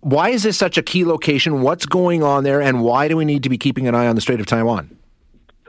Why 0.00 0.30
is 0.30 0.42
this 0.42 0.56
such 0.56 0.78
a 0.78 0.82
key 0.82 1.04
location? 1.04 1.62
What's 1.62 1.86
going 1.86 2.22
on 2.22 2.44
there, 2.44 2.60
and 2.60 2.82
why 2.82 3.08
do 3.08 3.16
we 3.16 3.24
need 3.24 3.42
to 3.42 3.48
be 3.48 3.58
keeping 3.58 3.86
an 3.88 3.94
eye 3.94 4.06
on 4.06 4.14
the 4.14 4.20
Strait 4.20 4.40
of 4.40 4.46
Taiwan? 4.46 4.96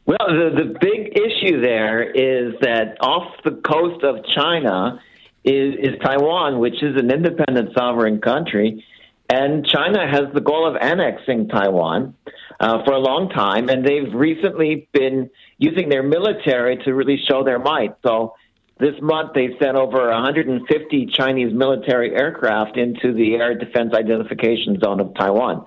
Well, 0.05 0.17
the, 0.27 0.51
the 0.55 0.77
big 0.79 1.17
issue 1.17 1.59
there 1.61 2.01
is 2.03 2.53
that 2.61 2.97
off 3.01 3.33
the 3.43 3.51
coast 3.51 4.03
of 4.03 4.23
China 4.33 5.01
is, 5.47 5.75
is 5.79 5.99
Taiwan, 6.03 6.59
which 6.59 6.83
is 6.83 6.97
an 6.97 7.09
independent 7.09 7.69
sovereign 7.73 8.19
country. 8.19 8.85
And 9.29 9.65
China 9.65 10.07
has 10.09 10.33
the 10.33 10.41
goal 10.41 10.67
of 10.67 10.75
annexing 10.79 11.47
Taiwan 11.47 12.15
uh, 12.59 12.83
for 12.83 12.93
a 12.93 12.99
long 12.99 13.29
time, 13.29 13.69
and 13.69 13.85
they've 13.85 14.13
recently 14.13 14.87
been 14.91 15.29
using 15.57 15.89
their 15.89 16.03
military 16.03 16.77
to 16.85 16.93
really 16.93 17.17
show 17.29 17.43
their 17.43 17.59
might. 17.59 17.95
So 18.05 18.35
this 18.79 18.95
month 19.01 19.33
they 19.33 19.49
sent 19.61 19.75
over 19.75 20.09
150 20.09 21.05
Chinese 21.13 21.53
military 21.53 22.15
aircraft 22.15 22.77
into 22.77 23.13
the 23.13 23.35
air 23.35 23.57
defense 23.57 23.93
identification 23.93 24.79
zone 24.79 24.99
of 24.99 25.13
Taiwan. 25.15 25.65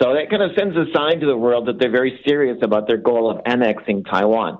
So 0.00 0.14
that 0.14 0.30
kind 0.30 0.42
of 0.42 0.52
sends 0.56 0.76
a 0.76 0.84
sign 0.94 1.20
to 1.20 1.26
the 1.26 1.36
world 1.36 1.66
that 1.66 1.78
they're 1.78 1.90
very 1.90 2.20
serious 2.26 2.58
about 2.62 2.86
their 2.86 2.98
goal 2.98 3.30
of 3.30 3.40
annexing 3.46 4.04
Taiwan. 4.04 4.58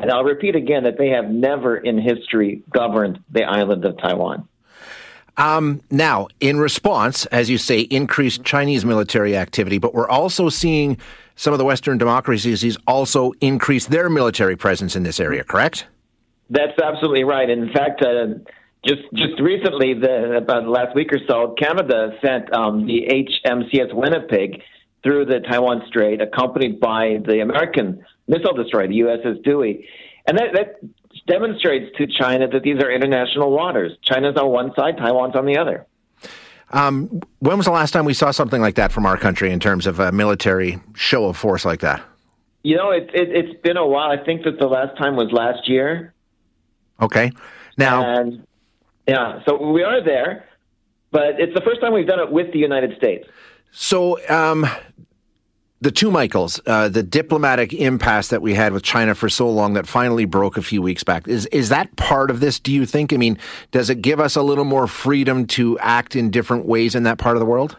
And 0.00 0.10
I'll 0.10 0.24
repeat 0.24 0.56
again 0.56 0.84
that 0.84 0.96
they 0.98 1.08
have 1.08 1.30
never 1.30 1.76
in 1.76 1.98
history 1.98 2.62
governed 2.70 3.22
the 3.30 3.44
island 3.44 3.84
of 3.84 3.98
Taiwan. 3.98 4.48
Um, 5.36 5.80
now, 5.90 6.28
in 6.40 6.58
response, 6.58 7.26
as 7.26 7.48
you 7.48 7.58
say, 7.58 7.80
increased 7.80 8.44
Chinese 8.44 8.84
military 8.84 9.36
activity, 9.36 9.78
but 9.78 9.94
we're 9.94 10.08
also 10.08 10.48
seeing 10.48 10.98
some 11.36 11.52
of 11.52 11.58
the 11.58 11.64
Western 11.64 11.98
democracies 11.98 12.76
also 12.86 13.32
increase 13.40 13.86
their 13.86 14.10
military 14.10 14.56
presence 14.56 14.96
in 14.96 15.02
this 15.02 15.20
area, 15.20 15.44
correct? 15.44 15.86
That's 16.50 16.78
absolutely 16.78 17.24
right. 17.24 17.48
In 17.48 17.72
fact, 17.72 18.02
uh, 18.02 18.34
just 18.84 19.02
just 19.14 19.40
recently, 19.40 19.94
the, 19.94 20.36
about 20.36 20.66
last 20.66 20.94
week 20.94 21.12
or 21.12 21.20
so, 21.28 21.54
Canada 21.58 22.18
sent 22.22 22.52
um, 22.52 22.86
the 22.86 23.06
HMCS 23.46 23.94
Winnipeg 23.94 24.62
through 25.02 25.26
the 25.26 25.40
Taiwan 25.40 25.82
Strait, 25.88 26.20
accompanied 26.20 26.80
by 26.80 27.18
the 27.24 27.40
American 27.40 28.04
missile 28.28 28.54
destroyer, 28.54 28.88
the 28.88 29.00
USS 29.00 29.42
Dewey. 29.42 29.88
And 30.26 30.38
that, 30.38 30.52
that 30.54 31.26
demonstrates 31.26 31.96
to 31.98 32.06
China 32.06 32.48
that 32.48 32.62
these 32.62 32.82
are 32.82 32.90
international 32.90 33.50
waters. 33.50 33.92
China's 34.02 34.36
on 34.36 34.48
one 34.50 34.72
side, 34.76 34.96
Taiwan's 34.98 35.34
on 35.36 35.46
the 35.46 35.58
other. 35.58 35.86
Um, 36.72 37.20
when 37.40 37.56
was 37.56 37.66
the 37.66 37.72
last 37.72 37.90
time 37.90 38.04
we 38.04 38.14
saw 38.14 38.30
something 38.30 38.60
like 38.60 38.76
that 38.76 38.92
from 38.92 39.06
our 39.06 39.16
country 39.16 39.50
in 39.50 39.58
terms 39.58 39.86
of 39.86 39.98
a 39.98 40.12
military 40.12 40.78
show 40.94 41.24
of 41.24 41.36
force 41.36 41.64
like 41.64 41.80
that? 41.80 42.02
You 42.62 42.76
know, 42.76 42.90
it, 42.90 43.10
it, 43.14 43.30
it's 43.30 43.60
been 43.62 43.76
a 43.76 43.86
while. 43.86 44.10
I 44.10 44.22
think 44.22 44.44
that 44.44 44.58
the 44.60 44.66
last 44.66 44.96
time 44.98 45.16
was 45.16 45.32
last 45.32 45.68
year. 45.68 46.14
Okay. 47.00 47.32
Now, 47.76 48.20
and, 48.20 48.46
yeah, 49.08 49.40
so 49.46 49.72
we 49.72 49.82
are 49.82 50.04
there, 50.04 50.44
but 51.10 51.40
it's 51.40 51.54
the 51.54 51.62
first 51.62 51.80
time 51.80 51.92
we've 51.92 52.06
done 52.06 52.20
it 52.20 52.30
with 52.30 52.52
the 52.52 52.58
United 52.58 52.96
States. 52.96 53.26
So, 53.72 54.18
um, 54.28 54.66
the 55.80 55.90
two 55.90 56.10
Michaels, 56.10 56.60
uh, 56.66 56.88
the 56.88 57.02
diplomatic 57.02 57.72
impasse 57.72 58.28
that 58.28 58.42
we 58.42 58.54
had 58.54 58.72
with 58.72 58.82
China 58.82 59.14
for 59.14 59.28
so 59.28 59.48
long 59.48 59.74
that 59.74 59.86
finally 59.86 60.26
broke 60.26 60.58
a 60.58 60.62
few 60.62 60.82
weeks 60.82 61.02
back, 61.02 61.26
is 61.26 61.46
is 61.46 61.70
that 61.70 61.94
part 61.96 62.30
of 62.30 62.40
this? 62.40 62.60
Do 62.60 62.72
you 62.72 62.84
think? 62.84 63.12
I 63.12 63.16
mean, 63.16 63.38
does 63.70 63.88
it 63.88 64.02
give 64.02 64.20
us 64.20 64.36
a 64.36 64.42
little 64.42 64.64
more 64.64 64.86
freedom 64.86 65.46
to 65.48 65.78
act 65.78 66.16
in 66.16 66.30
different 66.30 66.66
ways 66.66 66.94
in 66.94 67.04
that 67.04 67.18
part 67.18 67.36
of 67.36 67.40
the 67.40 67.46
world? 67.46 67.78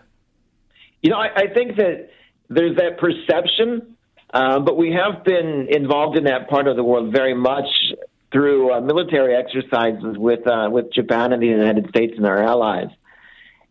You 1.02 1.12
know, 1.12 1.18
I, 1.18 1.30
I 1.36 1.54
think 1.54 1.78
that 1.78 2.10
there's 2.50 2.76
that 2.78 2.98
perception, 2.98 3.96
uh, 4.34 4.60
but 4.60 4.78
we 4.78 4.92
have 4.94 5.24
been 5.24 5.68
involved 5.70 6.18
in 6.18 6.24
that 6.24 6.50
part 6.50 6.68
of 6.68 6.76
the 6.76 6.84
world 6.84 7.12
very 7.12 7.36
much 7.36 7.68
through 8.32 8.74
uh, 8.74 8.82
military 8.82 9.36
exercises 9.36 10.18
with 10.18 10.48
uh, 10.48 10.70
with 10.72 10.92
Japan 10.92 11.34
and 11.34 11.42
the 11.42 11.48
United 11.48 11.88
States 11.90 12.14
and 12.18 12.26
our 12.26 12.42
allies, 12.42 12.88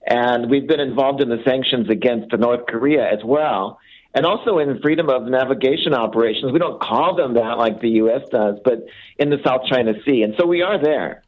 and 0.06 0.50
we've 0.50 0.66
been 0.66 0.80
involved 0.80 1.20
in 1.20 1.28
the 1.28 1.42
sanctions 1.44 1.88
against 1.88 2.32
North 2.32 2.66
Korea 2.66 3.10
as 3.10 3.20
well 3.24 3.78
and 4.14 4.26
also 4.26 4.58
in 4.58 4.80
freedom 4.80 5.08
of 5.08 5.24
navigation 5.24 5.94
operations. 5.94 6.52
We 6.52 6.58
don't 6.58 6.80
call 6.80 7.14
them 7.14 7.34
that 7.34 7.58
like 7.58 7.80
the 7.80 7.90
U.S. 7.90 8.22
does, 8.30 8.58
but 8.64 8.84
in 9.18 9.30
the 9.30 9.38
South 9.44 9.62
China 9.70 9.92
Sea. 10.04 10.22
And 10.22 10.34
so 10.38 10.46
we 10.46 10.62
are 10.62 10.82
there. 10.82 11.22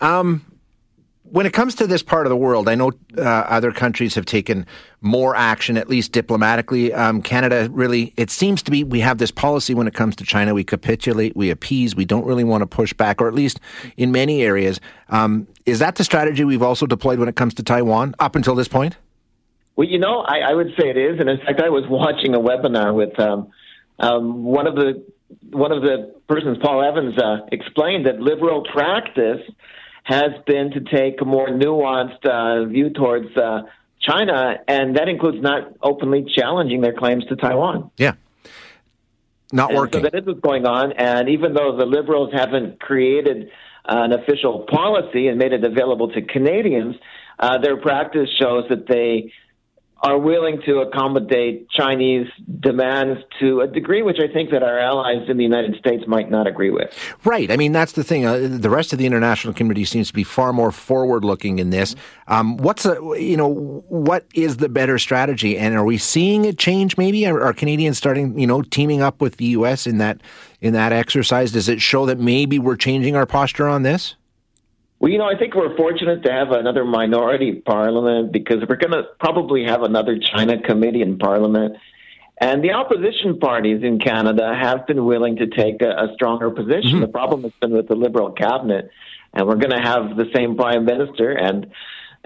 Um, 0.00 0.44
when 1.24 1.46
it 1.46 1.52
comes 1.52 1.74
to 1.76 1.86
this 1.86 2.02
part 2.02 2.26
of 2.26 2.30
the 2.30 2.36
world, 2.36 2.68
I 2.68 2.74
know 2.74 2.92
uh, 3.16 3.22
other 3.22 3.72
countries 3.72 4.14
have 4.14 4.26
taken 4.26 4.66
more 5.00 5.34
action, 5.34 5.76
at 5.76 5.88
least 5.88 6.12
diplomatically. 6.12 6.92
Um, 6.92 7.22
Canada 7.22 7.68
really, 7.72 8.12
it 8.16 8.30
seems 8.30 8.62
to 8.62 8.70
be, 8.70 8.84
we 8.84 9.00
have 9.00 9.18
this 9.18 9.30
policy 9.30 9.74
when 9.74 9.86
it 9.86 9.94
comes 9.94 10.16
to 10.16 10.24
China. 10.24 10.54
We 10.54 10.64
capitulate, 10.64 11.34
we 11.34 11.50
appease, 11.50 11.96
we 11.96 12.04
don't 12.04 12.26
really 12.26 12.44
want 12.44 12.60
to 12.60 12.66
push 12.66 12.92
back, 12.92 13.22
or 13.22 13.28
at 13.28 13.34
least 13.34 13.58
in 13.96 14.12
many 14.12 14.42
areas. 14.42 14.80
Um, 15.08 15.48
is 15.64 15.78
that 15.78 15.96
the 15.96 16.04
strategy 16.04 16.44
we've 16.44 16.62
also 16.62 16.86
deployed 16.86 17.18
when 17.18 17.28
it 17.28 17.36
comes 17.36 17.54
to 17.54 17.62
Taiwan 17.62 18.14
up 18.18 18.36
until 18.36 18.54
this 18.54 18.68
point? 18.68 18.96
Well, 19.76 19.88
you 19.88 19.98
know, 19.98 20.20
I, 20.20 20.40
I 20.40 20.54
would 20.54 20.68
say 20.78 20.88
it 20.90 20.96
is, 20.96 21.18
and 21.18 21.28
in 21.28 21.38
fact, 21.38 21.60
I 21.60 21.70
was 21.70 21.84
watching 21.88 22.34
a 22.34 22.38
webinar 22.38 22.94
with 22.94 23.18
um, 23.18 23.50
um, 23.98 24.44
one 24.44 24.66
of 24.66 24.76
the 24.76 25.04
one 25.50 25.72
of 25.72 25.82
the 25.82 26.14
persons, 26.28 26.58
Paul 26.62 26.82
Evans, 26.82 27.18
uh, 27.18 27.38
explained 27.50 28.06
that 28.06 28.20
liberal 28.20 28.62
practice 28.72 29.40
has 30.04 30.32
been 30.46 30.70
to 30.70 30.80
take 30.80 31.20
a 31.20 31.24
more 31.24 31.48
nuanced 31.48 32.24
uh, 32.24 32.64
view 32.66 32.90
towards 32.90 33.34
uh, 33.36 33.62
China, 34.00 34.56
and 34.68 34.96
that 34.96 35.08
includes 35.08 35.38
not 35.40 35.72
openly 35.82 36.26
challenging 36.36 36.82
their 36.82 36.92
claims 36.92 37.24
to 37.26 37.36
Taiwan. 37.36 37.90
Yeah. 37.96 38.12
Not 39.50 39.70
and 39.70 39.78
working. 39.78 40.02
So 40.02 40.10
that 40.10 40.14
is 40.14 40.26
what's 40.26 40.40
going 40.40 40.66
on. 40.66 40.92
And 40.92 41.30
even 41.30 41.54
though 41.54 41.76
the 41.76 41.86
Liberals 41.86 42.32
haven't 42.32 42.80
created 42.80 43.50
an 43.86 44.12
official 44.12 44.66
policy 44.70 45.28
and 45.28 45.38
made 45.38 45.52
it 45.52 45.64
available 45.64 46.10
to 46.12 46.22
Canadians, 46.22 46.96
uh, 47.38 47.58
their 47.58 47.76
practice 47.76 48.28
shows 48.38 48.64
that 48.68 48.86
they 48.86 49.32
are 50.04 50.18
willing 50.18 50.60
to 50.66 50.80
accommodate 50.80 51.66
Chinese 51.70 52.26
demands 52.60 53.20
to 53.40 53.62
a 53.62 53.66
degree 53.66 54.02
which 54.02 54.18
I 54.20 54.30
think 54.30 54.50
that 54.50 54.62
our 54.62 54.78
allies 54.78 55.30
in 55.30 55.38
the 55.38 55.42
United 55.42 55.76
States 55.76 56.04
might 56.06 56.30
not 56.30 56.46
agree 56.46 56.68
with. 56.68 56.92
Right. 57.24 57.50
I 57.50 57.56
mean, 57.56 57.72
that's 57.72 57.92
the 57.92 58.04
thing. 58.04 58.26
Uh, 58.26 58.46
the 58.50 58.68
rest 58.68 58.92
of 58.92 58.98
the 58.98 59.06
international 59.06 59.54
community 59.54 59.86
seems 59.86 60.08
to 60.08 60.12
be 60.12 60.22
far 60.22 60.52
more 60.52 60.70
forward-looking 60.70 61.58
in 61.58 61.70
this. 61.70 61.96
Um, 62.28 62.58
what's 62.58 62.84
a, 62.84 62.94
you 63.18 63.38
know 63.38 63.82
what 63.88 64.26
is 64.34 64.58
the 64.58 64.68
better 64.68 64.98
strategy, 64.98 65.56
and 65.56 65.74
are 65.74 65.84
we 65.84 65.96
seeing 65.96 66.44
a 66.44 66.52
change? 66.52 66.98
Maybe 66.98 67.26
are, 67.26 67.40
are 67.40 67.54
Canadians 67.54 67.96
starting 67.96 68.38
you 68.38 68.46
know 68.46 68.60
teaming 68.60 69.00
up 69.00 69.22
with 69.22 69.38
the 69.38 69.46
U.S. 69.46 69.86
in 69.86 69.96
that 69.98 70.20
in 70.60 70.74
that 70.74 70.92
exercise? 70.92 71.52
Does 71.52 71.68
it 71.68 71.80
show 71.80 72.04
that 72.06 72.18
maybe 72.18 72.58
we're 72.58 72.76
changing 72.76 73.16
our 73.16 73.26
posture 73.26 73.68
on 73.68 73.84
this? 73.84 74.16
Well, 75.04 75.12
you 75.12 75.18
know, 75.18 75.26
I 75.28 75.36
think 75.36 75.54
we're 75.54 75.76
fortunate 75.76 76.22
to 76.22 76.32
have 76.32 76.50
another 76.50 76.82
minority 76.82 77.56
parliament 77.56 78.32
because 78.32 78.66
we're 78.66 78.76
going 78.76 78.92
to 78.92 79.02
probably 79.20 79.64
have 79.66 79.82
another 79.82 80.18
China 80.18 80.58
committee 80.62 81.02
in 81.02 81.18
parliament. 81.18 81.76
And 82.40 82.64
the 82.64 82.70
opposition 82.70 83.38
parties 83.38 83.82
in 83.82 83.98
Canada 83.98 84.54
have 84.58 84.86
been 84.86 85.04
willing 85.04 85.36
to 85.36 85.46
take 85.46 85.82
a, 85.82 85.90
a 85.90 86.14
stronger 86.14 86.50
position. 86.50 86.92
Mm-hmm. 86.92 87.00
The 87.02 87.08
problem 87.08 87.42
has 87.42 87.52
been 87.60 87.72
with 87.72 87.86
the 87.86 87.96
Liberal 87.96 88.32
cabinet, 88.32 88.88
and 89.34 89.46
we're 89.46 89.56
going 89.56 89.78
to 89.78 89.82
have 89.86 90.16
the 90.16 90.24
same 90.34 90.56
prime 90.56 90.86
minister 90.86 91.32
and 91.32 91.66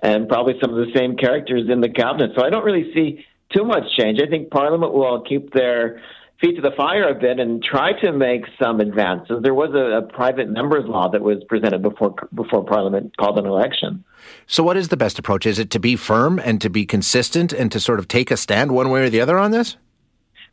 and 0.00 0.28
probably 0.28 0.54
some 0.60 0.70
of 0.70 0.76
the 0.76 0.92
same 0.94 1.16
characters 1.16 1.68
in 1.68 1.80
the 1.80 1.90
cabinet. 1.90 2.30
So 2.36 2.46
I 2.46 2.50
don't 2.50 2.64
really 2.64 2.94
see 2.94 3.26
too 3.52 3.64
much 3.64 3.82
change. 3.98 4.20
I 4.24 4.30
think 4.30 4.50
Parliament 4.50 4.94
will 4.94 5.22
keep 5.22 5.52
their 5.52 6.00
feet 6.40 6.56
to 6.56 6.62
the 6.62 6.70
fire 6.76 7.08
a 7.08 7.14
bit 7.14 7.40
and 7.40 7.62
try 7.62 7.92
to 8.00 8.12
make 8.12 8.44
some 8.60 8.80
advances. 8.80 9.42
There 9.42 9.54
was 9.54 9.74
a, 9.74 9.98
a, 9.98 10.02
private 10.02 10.48
members 10.48 10.84
law 10.86 11.08
that 11.08 11.22
was 11.22 11.42
presented 11.48 11.82
before 11.82 12.14
before 12.34 12.64
Parliament 12.64 13.16
called 13.16 13.38
an 13.38 13.46
election. 13.46 14.04
So, 14.46 14.62
what 14.62 14.76
is 14.76 14.88
the 14.88 14.96
best 14.96 15.18
approach? 15.18 15.46
Is 15.46 15.58
it 15.58 15.70
to 15.70 15.80
be 15.80 15.96
firm 15.96 16.38
and 16.38 16.60
to 16.60 16.70
be 16.70 16.86
consistent 16.86 17.52
and 17.52 17.72
to 17.72 17.80
sort 17.80 17.98
of 17.98 18.08
take 18.08 18.30
a 18.30 18.36
stand 18.36 18.72
one 18.72 18.90
way 18.90 19.02
or 19.02 19.10
the 19.10 19.20
other 19.20 19.38
on 19.38 19.50
this? 19.50 19.76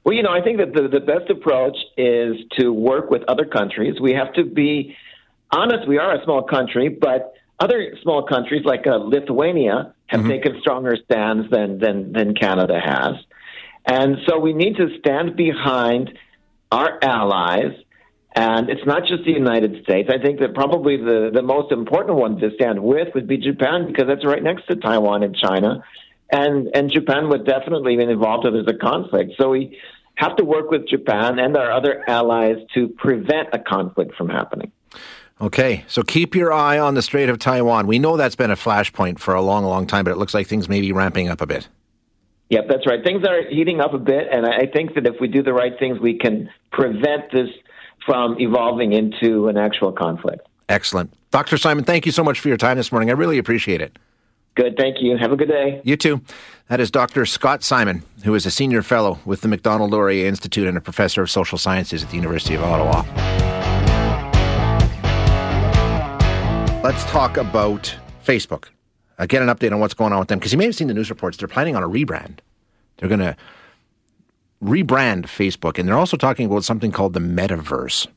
Well, 0.04 0.13
you 0.13 0.22
know, 0.22 0.32
I 0.32 0.42
think 0.42 0.60
that 0.60 0.74
the, 0.74 0.88
the 0.88 1.00
best 1.00 1.30
approach 1.30 1.77
is 1.98 2.36
to 2.60 2.72
work 2.72 3.10
with 3.10 3.24
other 3.27 3.46
countries. 3.46 4.00
We 4.00 4.13
have 4.13 4.34
to 4.34 4.44
be 4.44 4.96
honest. 5.51 5.88
We 5.88 5.98
are 5.98 6.15
a 6.15 6.24
small 6.24 6.44
country, 6.44 6.89
but 6.89 7.34
other 7.60 7.96
small 8.01 8.24
countries 8.24 8.65
like 8.65 8.86
uh, 8.86 8.98
Lithuania 8.98 9.94
have 10.08 10.22
mm-hmm. 10.22 10.30
taken 10.30 10.58
stronger 10.62 10.98
stands 11.06 11.50
than, 11.50 11.80
than 11.80 12.12
than 12.12 12.36
Canada 12.36 12.80
has. 12.80 13.15
And 13.86 14.18
so 14.27 14.39
we 14.39 14.54
need 14.54 14.77
to 14.77 14.98
stand 15.00 15.36
behind 15.36 16.18
our 16.72 17.00
allies. 17.01 17.74
And 18.36 18.70
it's 18.70 18.86
not 18.86 19.04
just 19.08 19.24
the 19.24 19.32
United 19.32 19.84
States. 19.84 20.10
I 20.13 20.22
think 20.22 20.39
that 20.39 20.54
probably 20.54 20.98
the, 20.98 21.32
the 21.34 21.42
most 21.42 21.72
important 21.72 22.18
one 22.18 22.38
to 22.39 22.51
stand 22.56 22.84
with 22.84 23.13
would 23.15 23.27
be 23.27 23.38
Japan 23.38 23.88
because 23.88 24.08
that's 24.08 24.25
right 24.25 24.44
next 24.44 24.68
to 24.68 24.75
Taiwan 24.75 25.24
and 25.24 25.36
China. 25.36 25.84
And, 26.32 26.70
and 26.74 26.92
Japan 26.92 27.30
would 27.30 27.46
definitely 27.46 27.96
be 27.96 28.04
involved 28.04 28.46
if 28.46 28.54
there's 28.54 28.68
a 28.68 28.77
conflict. 28.77 29.34
So 29.38 29.51
we 29.51 29.80
have 30.15 30.36
to 30.38 30.44
work 30.44 30.70
with 30.70 30.88
Japan 30.88 31.39
and 31.39 31.56
our 31.56 31.72
other 31.72 32.04
allies 32.10 32.58
to 32.74 32.89
prevent 32.89 33.50
a 33.54 33.60
conflict 33.60 34.15
from 34.15 34.30
happening. 34.30 34.72
Okay, 35.39 35.84
so 35.88 36.01
keep 36.01 36.34
your 36.34 36.54
eye 36.54 36.80
on 36.80 36.94
the 36.94 37.01
Strait 37.01 37.27
of 37.27 37.39
Taiwan. 37.39 37.88
We 37.88 38.00
know 38.00 38.15
that's 38.15 38.36
been 38.36 38.51
a 38.51 38.56
flashpoint 38.56 39.20
for 39.20 39.34
a 39.34 39.42
long, 39.42 39.65
long 39.65 39.86
time, 39.86 40.06
but 40.06 40.12
it 40.12 40.18
looks 40.18 40.34
like 40.34 40.48
things 40.48 40.70
may 40.70 40.80
be 40.80 40.94
ramping 40.94 41.27
up 41.27 41.42
a 41.42 41.46
bit. 41.46 41.68
Yep, 42.50 42.66
that's 42.70 42.86
right. 42.86 43.04
Things 43.04 43.24
are 43.28 43.48
heating 43.50 43.82
up 43.82 43.94
a 43.94 43.98
bit, 43.98 44.28
and 44.32 44.46
I 44.46 44.68
think 44.68 44.94
that 44.96 45.08
if 45.08 45.16
we 45.20 45.28
do 45.28 45.42
the 45.42 45.54
right 45.54 45.74
things, 45.80 46.00
we 46.00 46.18
can 46.18 46.50
prevent 46.72 47.32
this 47.32 47.50
from 48.06 48.40
evolving 48.40 48.94
into 48.94 49.48
an 49.48 49.58
actual 49.58 49.92
conflict. 49.92 50.48
Excellent. 50.70 51.12
Dr. 51.32 51.58
Simon, 51.58 51.84
thank 51.84 52.06
you 52.06 52.12
so 52.12 52.24
much 52.24 52.40
for 52.40 52.48
your 52.48 52.58
time 52.58 52.78
this 52.78 52.92
morning. 52.92 53.10
I 53.10 53.14
really 53.14 53.40
appreciate 53.40 53.82
it. 53.82 53.98
Good, 54.56 54.78
thank 54.78 55.02
you. 55.02 55.18
Have 55.18 55.32
a 55.32 55.36
good 55.36 55.50
day. 55.50 55.82
You 55.84 55.98
too. 55.98 56.22
That 56.70 56.80
is 56.80 56.90
Dr. 56.90 57.25
Scott 57.25 57.62
Simon, 57.62 58.04
who 58.24 58.34
is 58.36 58.46
a 58.46 58.52
senior 58.52 58.82
fellow 58.82 59.20
with 59.25 59.42
the 59.42 59.48
Macdonald 59.48 59.92
Laurier 59.92 60.28
Institute 60.28 60.68
and 60.68 60.78
a 60.78 60.82
professor 60.82 61.22
of 61.22 61.30
social 61.30 61.58
sciences 61.58 62.04
at 62.04 62.10
the 62.10 62.16
University 62.16 62.56
of 62.56 62.64
Ottawa. 62.64 63.04
Let's 66.84 67.04
talk 67.06 67.38
about 67.38 67.94
Facebook. 68.25 68.66
Uh, 69.18 69.26
get 69.26 69.42
an 69.42 69.48
update 69.48 69.72
on 69.72 69.80
what's 69.80 69.94
going 69.94 70.14
on 70.14 70.20
with 70.20 70.28
them 70.28 70.40
because 70.40 70.52
you 70.52 70.58
may 70.58 70.66
have 70.66 70.76
seen 70.76 70.88
the 70.88 70.94
news 70.94 71.10
reports. 71.10 71.38
They're 71.38 71.48
planning 71.48 71.76
on 71.76 71.84
a 71.84 71.90
rebrand. 71.90 72.40
They're 72.98 73.10
going 73.10 73.20
to 73.20 73.36
rebrand 74.64 75.24
Facebook, 75.24 75.78
and 75.78 75.88
they're 75.88 75.98
also 75.98 76.18
talking 76.18 76.46
about 76.46 76.64
something 76.64 76.92
called 76.92 77.14
the 77.14 77.20
metaverse 77.20 78.08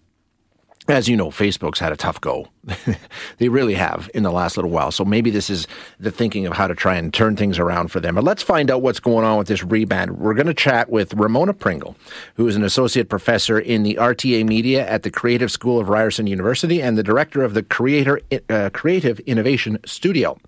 as 0.88 1.07
you 1.07 1.17
know, 1.17 1.28
Facebook's 1.28 1.78
had 1.78 1.93
a 1.93 1.97
tough 1.97 2.21
go. 2.21 2.49
they 3.38 3.49
really 3.49 3.75
have 3.75 4.11
in 4.14 4.23
the 4.23 4.33
last 4.33 4.57
little 4.57 4.71
while. 4.71 4.90
So 4.90 5.05
maybe 5.05 5.31
this 5.31 5.50
is 5.50 5.67
the 6.00 6.11
thinking 6.11 6.47
of 6.47 6.55
how 6.55 6.67
to 6.67 6.75
try 6.75 6.97
and 6.97 7.12
turn 7.12 7.37
things 7.37 7.59
around 7.59 7.88
for 7.88 8.00
them. 8.00 8.14
But 8.14 8.25
let's 8.25 8.43
find 8.43 8.71
out 8.71 8.81
what's 8.81 9.00
going 9.00 9.25
on 9.25 9.37
with 9.37 9.49
this 9.49 9.62
rebrand. 9.62 10.12
We're 10.12 10.35
going 10.35 10.47
to 10.47 10.55
chat 10.55 10.88
with 10.88 11.12
Ramona 11.14 11.52
Pringle, 11.52 11.95
who 12.35 12.49
is 12.49 12.57
an 12.57 12.64
associate 12.64 13.11
professor 13.11 13.59
in 13.59 13.83
the 13.83 13.97
RTA 13.97 14.47
Media 14.47 14.88
at 14.88 15.02
the 15.02 15.11
Creative 15.11 15.50
School 15.50 15.78
of 15.78 15.90
Ryerson 15.90 16.26
University 16.26 16.81
and 16.81 16.97
the 16.97 17.02
director 17.02 17.43
of 17.43 17.52
the 17.52 17.62
Creator 17.62 18.21
uh, 18.49 18.71
Creative 18.73 19.21
Innovation 19.21 19.78
Studio. 19.85 20.38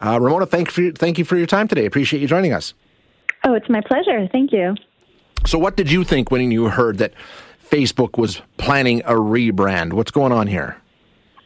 Uh, 0.00 0.18
Ramona, 0.20 0.46
thank, 0.46 0.70
for, 0.70 0.90
thank 0.92 1.18
you 1.18 1.24
for 1.24 1.36
your 1.36 1.46
time 1.46 1.68
today. 1.68 1.86
Appreciate 1.86 2.20
you 2.20 2.28
joining 2.28 2.52
us. 2.52 2.74
Oh, 3.44 3.54
it's 3.54 3.68
my 3.68 3.80
pleasure. 3.80 4.28
Thank 4.30 4.52
you. 4.52 4.74
So, 5.46 5.58
what 5.58 5.76
did 5.76 5.90
you 5.90 6.04
think 6.04 6.30
when 6.30 6.50
you 6.50 6.68
heard 6.68 6.98
that 6.98 7.12
Facebook 7.68 8.18
was 8.18 8.40
planning 8.56 9.00
a 9.04 9.12
rebrand. 9.12 9.92
What's 9.92 10.10
going 10.10 10.32
on 10.32 10.46
here? 10.46 10.76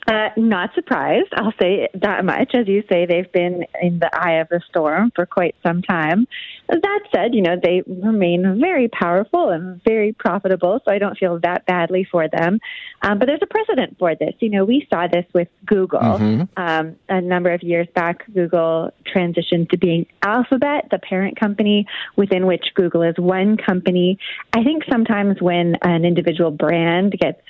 Uh, 0.06 0.30
not 0.37 0.75
surprised. 0.75 1.28
I'll 1.35 1.54
say 1.61 1.88
that 1.94 2.25
much. 2.25 2.54
As 2.54 2.66
you 2.66 2.82
say, 2.90 3.06
they've 3.06 3.30
been 3.30 3.64
in 3.80 4.00
the 4.00 4.11
eye 4.12 4.40
of 4.40 4.49
the 4.49 4.61
storm 4.68 5.12
for 5.14 5.26
quite 5.26 5.54
some 5.62 5.80
time. 5.80 6.26
That 6.68 7.00
said, 7.14 7.35
you 7.35 7.42
know, 7.42 7.56
they 7.62 7.82
remain 7.87 8.59
very 8.61 8.88
powerful 8.88 9.50
and 9.50 9.80
very 9.85 10.12
profitable, 10.12 10.80
so 10.85 10.92
I 10.92 10.99
don't 10.99 11.16
feel 11.16 11.38
that 11.40 11.66
badly 11.66 12.04
for 12.11 12.28
them. 12.28 12.59
Um, 13.02 13.21
but 13.21 13.26
there's 13.26 13.42
a 13.42 13.47
precedent 13.47 13.97
for 13.99 14.16
this. 14.16 14.35
You 14.40 14.50
know, 14.50 14.64
we 14.64 14.88
saw 14.92 15.06
this 15.06 15.26
with 15.32 15.49
Google. 15.66 16.00
Mm-hmm. 16.00 16.42
Um, 16.56 16.97
a 17.09 17.21
number 17.21 17.52
of 17.52 17.62
years 17.62 17.87
back, 17.94 18.25
Google 18.35 18.90
transitioned 19.14 19.71
to 19.71 19.78
being 19.78 20.06
Alphabet, 20.23 20.88
the 20.90 20.99
parent 20.99 21.38
company 21.38 21.87
within 22.16 22.47
which 22.47 22.64
Google 22.75 23.02
is 23.02 23.14
one 23.18 23.56
company. 23.56 24.18
I 24.52 24.64
think 24.64 24.82
sometimes 24.90 25.40
when 25.40 25.76
an 25.82 26.04
individual 26.04 26.50
brand 26.50 27.12
gets 27.12 27.40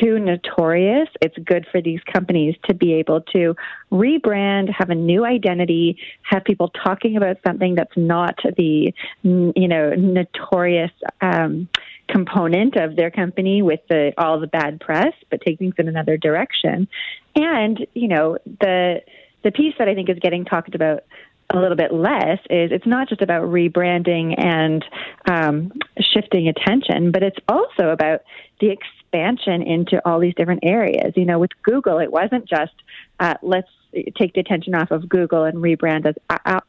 too 0.00 0.18
notorious, 0.18 1.08
it's 1.20 1.36
good 1.38 1.66
for 1.70 1.80
these 1.80 2.00
companies 2.12 2.54
to 2.64 2.74
be 2.74 2.94
able 2.94 3.22
to 3.32 3.54
rebrand, 3.90 4.70
have 4.76 4.90
a 4.90 4.94
new 4.94 5.24
identity, 5.24 5.98
have 6.22 6.44
people 6.44 6.68
talking 6.68 7.16
about 7.16 7.38
something 7.46 7.74
that's 7.74 7.96
not 7.96 8.38
the 8.56 8.92
you 9.22 9.68
know 9.68 9.94
notorious 9.94 10.92
um, 11.20 11.68
component 12.08 12.76
of 12.76 12.96
their 12.96 13.10
company 13.10 13.62
with 13.62 13.80
the 13.88 14.12
all 14.18 14.40
the 14.40 14.46
bad 14.46 14.80
press, 14.80 15.14
but 15.30 15.40
take 15.40 15.58
things 15.58 15.74
in 15.78 15.88
another 15.88 16.16
direction. 16.16 16.88
And 17.34 17.86
you 17.94 18.08
know 18.08 18.38
the 18.44 19.02
the 19.42 19.52
piece 19.52 19.74
that 19.78 19.88
I 19.88 19.94
think 19.94 20.08
is 20.08 20.18
getting 20.18 20.44
talked 20.44 20.74
about 20.74 21.04
a 21.50 21.58
little 21.58 21.76
bit 21.76 21.92
less 21.92 22.38
is 22.50 22.72
it's 22.72 22.86
not 22.86 23.08
just 23.08 23.22
about 23.22 23.44
rebranding 23.44 24.34
and 24.38 24.84
um, 25.30 25.72
shifting 25.98 26.48
attention, 26.48 27.10
but 27.10 27.22
it's 27.22 27.38
also 27.48 27.88
about 27.88 28.20
the 28.60 28.70
expansion 29.08 29.62
into 29.62 30.00
all 30.06 30.20
these 30.20 30.34
different 30.34 30.60
areas. 30.62 31.12
You 31.16 31.24
know, 31.24 31.38
with 31.38 31.50
Google, 31.62 31.98
it 31.98 32.12
wasn't 32.12 32.46
just 32.48 32.74
uh, 33.20 33.34
let's 33.42 33.68
take 34.16 34.34
the 34.34 34.40
attention 34.40 34.74
off 34.74 34.90
of 34.90 35.08
Google 35.08 35.44
and 35.44 35.58
rebrand 35.58 36.06
as 36.06 36.14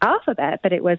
Alphabet, 0.01 0.61
but 0.63 0.71
it 0.71 0.83
was 0.83 0.97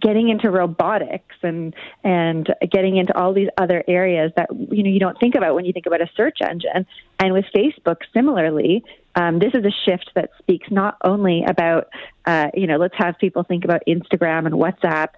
getting 0.00 0.28
into 0.28 0.50
robotics 0.50 1.36
and 1.42 1.74
and 2.02 2.52
getting 2.72 2.96
into 2.96 3.16
all 3.16 3.32
these 3.32 3.48
other 3.56 3.84
areas 3.86 4.32
that 4.36 4.48
you 4.52 4.82
know 4.82 4.90
you 4.90 4.98
don't 4.98 5.18
think 5.20 5.36
about 5.36 5.54
when 5.54 5.64
you 5.64 5.72
think 5.72 5.86
about 5.86 6.00
a 6.00 6.10
search 6.16 6.38
engine. 6.40 6.86
And 7.18 7.32
with 7.32 7.44
Facebook, 7.54 7.98
similarly, 8.12 8.82
um, 9.20 9.38
this 9.38 9.52
is 9.54 9.64
a 9.64 9.70
shift 9.84 10.10
that 10.14 10.30
speaks 10.38 10.70
not 10.70 10.96
only 11.04 11.44
about 11.44 11.88
uh, 12.24 12.48
you 12.54 12.66
know 12.66 12.76
let's 12.76 12.94
have 12.96 13.18
people 13.18 13.42
think 13.42 13.64
about 13.64 13.82
Instagram 13.86 14.46
and 14.46 14.54
WhatsApp 14.54 15.08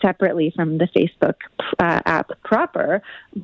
separately 0.00 0.52
from 0.56 0.78
the 0.78 0.88
Facebook 0.96 1.34
uh, 1.78 2.00
app 2.04 2.30
proper, 2.42 3.02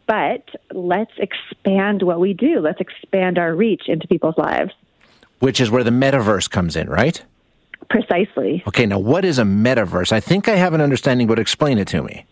but 0.09 0.49
let's 0.73 1.13
expand 1.19 2.03
what 2.03 2.19
we 2.19 2.35
do. 2.35 2.59
Let's 2.59 2.81
expand 2.81 3.39
our 3.39 3.55
reach 3.55 3.83
into 3.87 4.09
people's 4.09 4.37
lives. 4.37 4.73
Which 5.39 5.61
is 5.61 5.71
where 5.71 5.85
the 5.85 5.91
metaverse 5.91 6.51
comes 6.51 6.75
in, 6.75 6.91
right? 6.91 7.23
Precisely. 7.89 8.65
Okay, 8.67 8.87
now 8.87 8.99
what 8.99 9.25
is 9.25 9.39
a 9.39 9.45
metaverse? 9.45 10.11
I 10.11 10.19
think 10.19 10.49
I 10.49 10.57
have 10.57 10.75
an 10.75 10.81
understanding, 10.81 11.29
but 11.29 11.39
explain 11.39 11.79
it 11.79 11.87
to 11.89 12.03
me. 12.03 12.27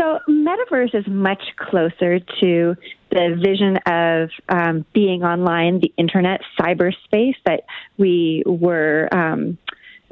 So, 0.00 0.18
metaverse 0.28 0.94
is 0.94 1.06
much 1.06 1.42
closer 1.56 2.18
to 2.18 2.76
the 3.14 3.36
vision 3.40 3.76
of 3.86 4.30
um, 4.48 4.84
being 4.92 5.22
online, 5.22 5.80
the 5.80 5.92
internet, 5.96 6.40
cyberspace 6.58 7.36
that 7.46 7.62
we 7.96 8.42
were 8.44 9.08
um, 9.12 9.56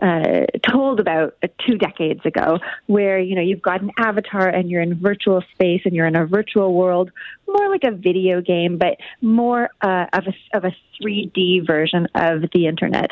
uh, 0.00 0.46
told 0.68 1.00
about 1.00 1.36
uh, 1.42 1.48
two 1.66 1.76
decades 1.76 2.20
ago, 2.24 2.58
where 2.86 3.18
you 3.18 3.34
know 3.34 3.42
you've 3.42 3.60
got 3.60 3.82
an 3.82 3.90
avatar 3.98 4.48
and 4.48 4.70
you're 4.70 4.82
in 4.82 4.94
virtual 5.00 5.42
space 5.52 5.82
and 5.84 5.94
you're 5.94 6.06
in 6.06 6.16
a 6.16 6.26
virtual 6.26 6.74
world, 6.74 7.10
more 7.48 7.68
like 7.68 7.84
a 7.84 7.90
video 7.90 8.40
game, 8.40 8.78
but 8.78 8.96
more 9.20 9.68
uh, 9.80 10.06
of 10.12 10.24
a 10.28 10.56
of 10.56 10.64
a 10.64 10.72
3D 11.02 11.66
version 11.66 12.06
of 12.14 12.42
the 12.54 12.66
internet. 12.66 13.10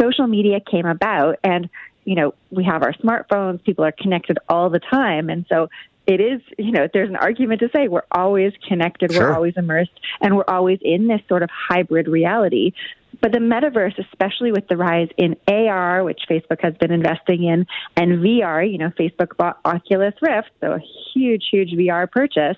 Social 0.00 0.26
media 0.26 0.60
came 0.60 0.86
about 0.86 1.38
and 1.42 1.68
you 2.04 2.14
know 2.14 2.34
we 2.50 2.64
have 2.64 2.82
our 2.82 2.92
smartphones 2.94 3.62
people 3.64 3.84
are 3.84 3.92
connected 3.92 4.38
all 4.48 4.68
the 4.70 4.80
time. 4.80 5.30
And 5.30 5.46
so 5.48 5.68
it 6.10 6.20
is 6.20 6.40
you 6.58 6.72
know 6.72 6.88
there's 6.92 7.08
an 7.08 7.16
argument 7.16 7.60
to 7.60 7.68
say 7.74 7.86
we're 7.86 8.02
always 8.10 8.52
connected 8.66 9.12
sure. 9.12 9.28
we're 9.28 9.34
always 9.34 9.54
immersed 9.56 9.92
and 10.20 10.36
we're 10.36 10.44
always 10.48 10.78
in 10.82 11.06
this 11.06 11.20
sort 11.28 11.42
of 11.42 11.48
hybrid 11.50 12.08
reality 12.08 12.72
but 13.20 13.32
the 13.32 13.38
metaverse 13.38 13.96
especially 14.10 14.50
with 14.50 14.66
the 14.68 14.76
rise 14.76 15.08
in 15.16 15.36
AR 15.46 16.02
which 16.02 16.22
Facebook 16.28 16.60
has 16.62 16.74
been 16.78 16.90
investing 16.90 17.44
in 17.44 17.64
and 17.96 18.18
VR 18.18 18.70
you 18.70 18.78
know 18.78 18.90
Facebook 18.98 19.36
bought 19.36 19.60
Oculus 19.64 20.14
Rift 20.20 20.50
so 20.60 20.72
a 20.72 20.80
huge 21.14 21.44
huge 21.50 21.70
VR 21.70 22.10
purchase 22.10 22.56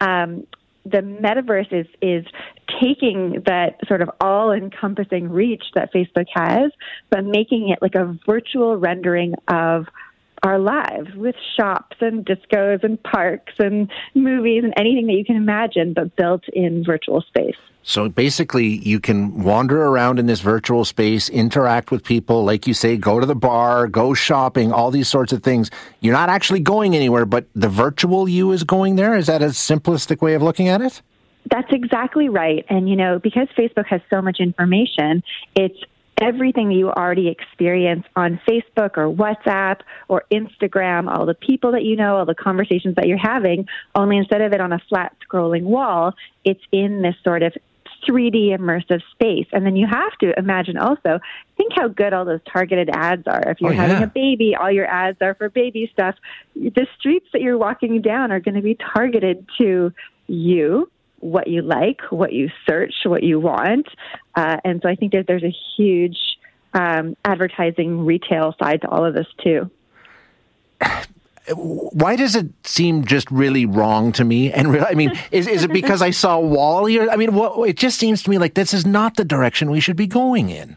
um, 0.00 0.44
the 0.84 0.98
metaverse 0.98 1.72
is 1.72 1.86
is 2.00 2.24
taking 2.80 3.42
that 3.46 3.76
sort 3.86 4.02
of 4.02 4.10
all 4.20 4.52
encompassing 4.52 5.28
reach 5.28 5.64
that 5.74 5.92
Facebook 5.92 6.26
has, 6.32 6.70
but 7.10 7.24
making 7.24 7.70
it 7.70 7.80
like 7.82 7.94
a 7.94 8.16
virtual 8.26 8.76
rendering 8.76 9.34
of 9.48 9.86
our 10.42 10.58
lives 10.58 11.14
with 11.14 11.34
shops 11.56 11.96
and 12.00 12.24
discos 12.24 12.84
and 12.84 13.02
parks 13.02 13.54
and 13.58 13.90
movies 14.14 14.64
and 14.64 14.72
anything 14.76 15.06
that 15.06 15.14
you 15.14 15.24
can 15.24 15.36
imagine, 15.36 15.92
but 15.94 16.14
built 16.16 16.44
in 16.52 16.84
virtual 16.84 17.20
space. 17.22 17.56
So 17.82 18.08
basically, 18.08 18.66
you 18.66 19.00
can 19.00 19.42
wander 19.42 19.82
around 19.82 20.18
in 20.18 20.26
this 20.26 20.40
virtual 20.40 20.84
space, 20.84 21.30
interact 21.30 21.90
with 21.90 22.04
people, 22.04 22.44
like 22.44 22.66
you 22.66 22.74
say, 22.74 22.98
go 22.98 23.18
to 23.18 23.24
the 23.24 23.34
bar, 23.34 23.86
go 23.86 24.12
shopping, 24.12 24.72
all 24.72 24.90
these 24.90 25.08
sorts 25.08 25.32
of 25.32 25.42
things. 25.42 25.70
You're 26.00 26.12
not 26.12 26.28
actually 26.28 26.60
going 26.60 26.94
anywhere, 26.94 27.24
but 27.24 27.46
the 27.54 27.68
virtual 27.68 28.28
you 28.28 28.52
is 28.52 28.62
going 28.62 28.96
there. 28.96 29.14
Is 29.14 29.26
that 29.28 29.40
a 29.40 29.46
simplistic 29.46 30.20
way 30.20 30.34
of 30.34 30.42
looking 30.42 30.68
at 30.68 30.82
it? 30.82 31.00
That's 31.50 31.72
exactly 31.72 32.28
right. 32.28 32.66
And, 32.68 32.90
you 32.90 32.96
know, 32.96 33.18
because 33.18 33.48
Facebook 33.56 33.86
has 33.86 34.02
so 34.10 34.20
much 34.20 34.38
information, 34.38 35.22
it's 35.54 35.78
everything 36.20 36.68
that 36.68 36.74
you 36.74 36.90
already 36.90 37.28
experience 37.28 38.04
on 38.16 38.40
Facebook 38.48 38.96
or 38.96 39.12
WhatsApp 39.12 39.80
or 40.08 40.24
Instagram, 40.32 41.08
all 41.08 41.26
the 41.26 41.34
people 41.34 41.72
that 41.72 41.84
you 41.84 41.96
know, 41.96 42.16
all 42.16 42.26
the 42.26 42.34
conversations 42.34 42.94
that 42.96 43.06
you're 43.06 43.18
having, 43.18 43.66
only 43.94 44.16
instead 44.16 44.40
of 44.40 44.52
it 44.52 44.60
on 44.60 44.72
a 44.72 44.78
flat 44.88 45.16
scrolling 45.26 45.62
wall, 45.62 46.14
it's 46.44 46.62
in 46.72 47.02
this 47.02 47.14
sort 47.24 47.42
of 47.42 47.54
3D 48.08 48.56
immersive 48.56 49.02
space. 49.12 49.46
And 49.52 49.66
then 49.66 49.76
you 49.76 49.86
have 49.86 50.12
to 50.20 50.38
imagine 50.38 50.76
also, 50.76 51.20
think 51.56 51.72
how 51.74 51.88
good 51.88 52.12
all 52.12 52.24
those 52.24 52.40
targeted 52.50 52.88
ads 52.90 53.26
are. 53.26 53.42
If 53.50 53.60
you're 53.60 53.72
oh, 53.72 53.76
having 53.76 54.02
a 54.02 54.06
baby, 54.06 54.54
all 54.54 54.70
your 54.70 54.86
ads 54.86 55.18
are 55.20 55.34
for 55.34 55.48
baby 55.48 55.90
stuff. 55.92 56.14
The 56.54 56.86
streets 56.98 57.26
that 57.32 57.42
you're 57.42 57.58
walking 57.58 58.00
down 58.00 58.32
are 58.32 58.40
going 58.40 58.54
to 58.54 58.62
be 58.62 58.76
targeted 58.76 59.46
to 59.58 59.92
you 60.26 60.90
what 61.20 61.48
you 61.48 61.62
like, 61.62 62.00
what 62.10 62.32
you 62.32 62.50
search, 62.66 62.94
what 63.04 63.22
you 63.22 63.40
want. 63.40 63.88
Uh, 64.34 64.58
and 64.64 64.80
so 64.82 64.88
I 64.88 64.94
think 64.94 65.12
that 65.12 65.26
there's 65.26 65.42
a 65.42 65.54
huge 65.76 66.18
um, 66.74 67.16
advertising 67.24 68.04
retail 68.04 68.54
side 68.58 68.82
to 68.82 68.88
all 68.88 69.04
of 69.04 69.14
this 69.14 69.26
too. 69.42 69.70
Why 71.54 72.14
does 72.14 72.36
it 72.36 72.46
seem 72.64 73.06
just 73.06 73.30
really 73.30 73.64
wrong 73.64 74.12
to 74.12 74.24
me? 74.24 74.52
And 74.52 74.70
re- 74.70 74.80
I 74.80 74.92
mean, 74.92 75.18
is 75.30 75.46
is 75.46 75.64
it 75.64 75.72
because 75.72 76.02
I 76.02 76.10
saw 76.10 76.38
WALL-E? 76.38 76.98
Or, 76.98 77.10
I 77.10 77.16
mean, 77.16 77.32
what, 77.32 77.66
it 77.66 77.78
just 77.78 77.98
seems 77.98 78.22
to 78.24 78.30
me 78.30 78.36
like 78.36 78.52
this 78.52 78.74
is 78.74 78.84
not 78.84 79.16
the 79.16 79.24
direction 79.24 79.70
we 79.70 79.80
should 79.80 79.96
be 79.96 80.06
going 80.06 80.50
in. 80.50 80.76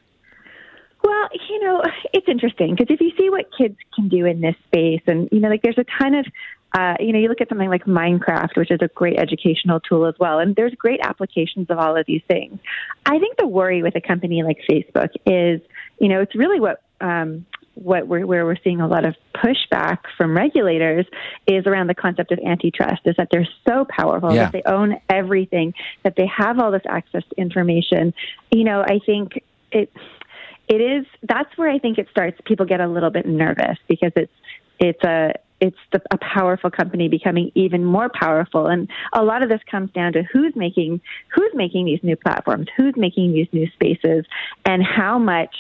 Well, 1.04 1.30
you 1.50 1.60
know, 1.60 1.84
it's 2.14 2.28
interesting 2.30 2.76
because 2.76 2.88
if 2.90 3.02
you 3.02 3.12
see 3.18 3.30
what 3.30 3.50
kids 3.58 3.76
can 3.94 4.08
do 4.08 4.26
in 4.26 4.40
this 4.40 4.56
space, 4.68 5.02
and 5.08 5.28
you 5.30 5.42
know, 5.42 5.50
like 5.50 5.62
there's 5.62 5.78
a 5.78 5.86
ton 6.00 6.16
of 6.16 6.26
uh, 6.74 6.96
you 7.00 7.12
know, 7.12 7.20
you 7.20 7.28
look 7.28 7.42
at 7.42 7.50
something 7.50 7.70
like 7.70 7.86
Minecraft, 7.86 8.56
which 8.56 8.72
is 8.72 8.80
a 8.82 8.88
great 8.90 9.20
educational 9.20 9.80
tool 9.80 10.06
as 10.06 10.16
well, 10.20 10.40
and 10.40 10.56
there's 10.56 10.74
great 10.76 11.00
applications 11.04 11.70
of 11.70 11.78
all 11.78 11.98
of 11.98 12.06
these 12.06 12.22
things. 12.28 12.60
I 13.06 13.20
think 13.20 13.38
the 13.38 13.48
worry 13.48 13.84
with 13.84 13.96
a 13.96 14.02
company 14.02 14.44
like 14.44 14.58
Facebook 14.70 15.10
is, 15.26 15.62
you 16.00 16.08
know, 16.08 16.22
it's 16.22 16.36
really 16.36 16.60
what 16.60 16.82
um, 17.02 17.46
what 17.76 18.08
we're, 18.08 18.26
where 18.26 18.46
we're 18.46 18.58
seeing 18.64 18.82
a 18.82 18.88
lot 18.88 19.06
of 19.06 19.16
pushback 19.36 20.00
from 20.18 20.36
regulators 20.36 21.06
is 21.48 21.66
around 21.66 21.88
the 21.88 21.96
concept 21.96 22.32
of 22.32 22.40
antitrust 22.40 23.02
is 23.06 23.16
that 23.18 23.30
they're 23.32 23.48
so 23.68 23.86
powerful 23.90 24.34
Yeah. 24.34 24.44
that 24.46 24.52
they 24.52 24.64
own 24.66 25.00
everything 25.10 25.74
that 26.04 26.16
they 26.16 26.28
have 26.28 26.60
all 26.60 26.72
this 26.72 26.82
access 26.88 27.24
to 27.30 27.42
information 27.42 28.14
you 28.52 28.66
know 28.66 28.82
i 28.82 29.00
think 29.06 29.42
it 29.72 29.92
it 30.68 30.82
is 30.82 31.06
that's 31.24 31.58
where 31.58 31.70
i 31.70 31.80
think 31.80 31.98
it 31.98 32.08
starts 32.12 32.38
people 32.46 32.66
get 32.66 32.82
a 32.82 32.88
little 32.88 33.10
bit 33.10 33.26
nervous 33.26 33.78
because 33.88 34.12
it's 34.16 34.34
it's 34.80 35.04
a 35.04 35.34
it's 35.62 35.78
the, 35.92 36.02
a 36.12 36.18
powerful 36.18 36.70
company 36.70 37.08
becoming 37.08 37.52
even 37.56 37.86
more 37.86 38.10
powerful 38.10 38.68
and 38.68 38.90
a 39.14 39.24
lot 39.24 39.44
of 39.44 39.50
this 39.50 39.62
comes 39.70 39.92
down 39.92 40.12
to 40.14 40.24
who's 40.24 40.56
making 40.56 41.00
who's 41.34 41.52
making 41.54 41.86
these 41.86 42.00
new 42.04 42.16
platforms 42.16 42.68
who's 42.76 42.96
making 42.98 43.32
these 43.32 43.48
new 43.54 43.70
spaces 43.72 44.26
and 44.66 44.84
how 44.84 45.18
much 45.18 45.56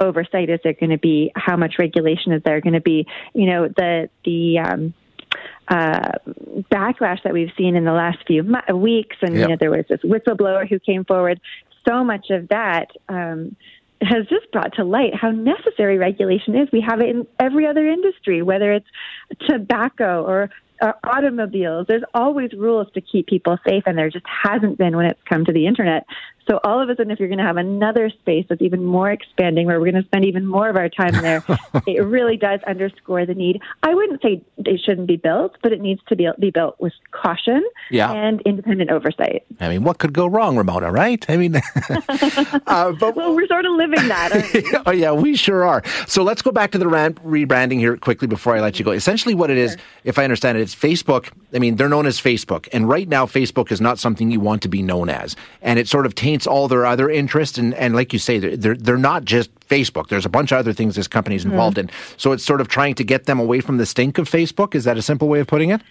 oversight 0.00 0.50
is 0.50 0.58
there 0.64 0.72
going 0.72 0.90
to 0.90 0.98
be 0.98 1.30
how 1.36 1.56
much 1.56 1.74
regulation 1.78 2.32
is 2.32 2.42
there 2.42 2.60
going 2.60 2.72
to 2.72 2.80
be 2.80 3.06
you 3.34 3.46
know 3.46 3.68
the 3.68 4.08
the 4.24 4.58
um 4.58 4.94
uh, 5.68 6.12
backlash 6.70 7.22
that 7.22 7.32
we've 7.32 7.52
seen 7.56 7.76
in 7.76 7.84
the 7.84 7.92
last 7.92 8.18
few 8.26 8.42
mo- 8.42 8.76
weeks, 8.76 9.16
and 9.22 9.34
Yep. 9.34 9.40
you 9.40 9.48
know 9.48 9.56
there 9.58 9.70
was 9.70 9.84
this 9.88 10.00
whistleblower 10.00 10.68
who 10.68 10.78
came 10.78 11.04
forward. 11.04 11.40
So 11.88 12.04
much 12.04 12.30
of 12.30 12.48
that 12.48 12.90
um, 13.08 13.56
has 14.02 14.26
just 14.28 14.50
brought 14.52 14.74
to 14.74 14.84
light 14.84 15.14
how 15.14 15.30
necessary 15.30 15.98
regulation 15.98 16.56
is. 16.56 16.68
We 16.72 16.80
have 16.86 17.00
it 17.00 17.08
in 17.08 17.26
every 17.38 17.66
other 17.66 17.86
industry, 17.86 18.42
whether 18.42 18.72
it's 18.72 18.86
tobacco 19.48 20.24
or 20.24 20.50
uh, 20.80 20.92
automobiles. 21.04 21.86
There's 21.88 22.02
always 22.12 22.52
rules 22.52 22.88
to 22.94 23.00
keep 23.00 23.28
people 23.28 23.58
safe, 23.66 23.84
and 23.86 23.96
there 23.96 24.10
just 24.10 24.26
hasn't 24.26 24.78
been 24.78 24.96
when 24.96 25.06
it's 25.06 25.20
come 25.28 25.44
to 25.44 25.52
the 25.52 25.66
internet. 25.66 26.06
So 26.48 26.58
all 26.64 26.80
of 26.80 26.88
a 26.88 26.96
sudden, 26.96 27.10
if 27.12 27.18
you're 27.20 27.28
going 27.28 27.38
to 27.38 27.44
have 27.44 27.56
another 27.56 28.10
space 28.10 28.44
that's 28.48 28.62
even 28.62 28.84
more 28.84 29.10
expanding, 29.10 29.66
where 29.66 29.78
we're 29.80 29.90
going 29.92 30.02
to 30.02 30.08
spend 30.08 30.24
even 30.24 30.46
more 30.46 30.68
of 30.68 30.76
our 30.76 30.88
time 30.88 31.12
there, 31.22 31.44
it 31.86 32.04
really 32.04 32.36
does 32.36 32.60
underscore 32.66 33.24
the 33.26 33.34
need. 33.34 33.60
I 33.82 33.94
wouldn't 33.94 34.20
say 34.22 34.42
it 34.58 34.80
shouldn't 34.84 35.06
be 35.06 35.16
built, 35.16 35.56
but 35.62 35.72
it 35.72 35.80
needs 35.80 36.00
to 36.08 36.16
be 36.16 36.28
be 36.40 36.50
built 36.50 36.80
with 36.80 36.92
caution 37.10 37.62
Yeah. 37.90 38.10
and 38.12 38.40
independent 38.42 38.90
oversight. 38.90 39.44
I 39.60 39.68
mean, 39.68 39.84
what 39.84 39.98
could 39.98 40.12
go 40.12 40.26
wrong, 40.26 40.56
Ramona, 40.56 40.90
right? 40.90 41.24
I 41.28 41.36
mean, 41.36 41.56
uh, 42.66 42.92
but 42.92 43.14
Well, 43.16 43.34
we're 43.34 43.46
sort 43.46 43.64
of 43.64 43.72
living 43.72 44.08
that. 44.08 44.82
oh 44.86 44.90
yeah, 44.90 45.12
we 45.12 45.36
sure 45.36 45.64
are. 45.64 45.82
So 46.06 46.22
let's 46.22 46.42
go 46.42 46.50
back 46.50 46.72
to 46.72 46.78
the 46.78 46.88
ran- 46.88 47.14
rebranding 47.14 47.78
here 47.78 47.96
quickly 47.96 48.28
before 48.28 48.56
I 48.56 48.60
let 48.60 48.78
you 48.78 48.84
go. 48.84 48.90
Essentially, 48.92 49.34
what 49.34 49.50
it 49.50 49.58
is, 49.58 49.76
if 50.04 50.18
I 50.18 50.24
understand 50.24 50.58
it, 50.58 50.62
it's 50.62 50.74
Facebook. 50.74 51.30
I 51.54 51.58
mean, 51.58 51.76
they're 51.76 51.88
known 51.88 52.06
as 52.06 52.20
Facebook, 52.20 52.68
and 52.72 52.88
right 52.88 53.08
now, 53.08 53.26
Facebook 53.26 53.70
is 53.70 53.80
not 53.80 53.98
something 53.98 54.30
you 54.30 54.40
want 54.40 54.62
to 54.62 54.68
be 54.68 54.82
known 54.82 55.08
as, 55.08 55.36
and 55.60 55.78
it 55.78 55.86
sort 55.88 56.06
of 56.06 56.14
taints 56.14 56.31
all 56.46 56.68
their 56.68 56.86
other 56.86 57.10
interests. 57.10 57.58
And, 57.58 57.74
and 57.74 57.94
like 57.94 58.12
you 58.12 58.18
say, 58.18 58.38
they're, 58.38 58.56
they're 58.56 58.76
they're 58.76 58.96
not 58.96 59.24
just 59.24 59.50
Facebook. 59.60 60.08
There's 60.08 60.26
a 60.26 60.30
bunch 60.30 60.52
of 60.52 60.58
other 60.58 60.72
things 60.72 60.96
this 60.96 61.08
company's 61.08 61.44
involved 61.44 61.76
mm-hmm. 61.76 61.88
in. 61.88 62.16
So 62.16 62.32
it's 62.32 62.44
sort 62.44 62.60
of 62.60 62.68
trying 62.68 62.94
to 62.96 63.04
get 63.04 63.24
them 63.24 63.38
away 63.40 63.60
from 63.60 63.78
the 63.78 63.86
stink 63.86 64.18
of 64.18 64.28
Facebook. 64.28 64.74
Is 64.74 64.84
that 64.84 64.96
a 64.96 65.02
simple 65.02 65.28
way 65.28 65.40
of 65.40 65.46
putting 65.46 65.70
it? 65.70 65.82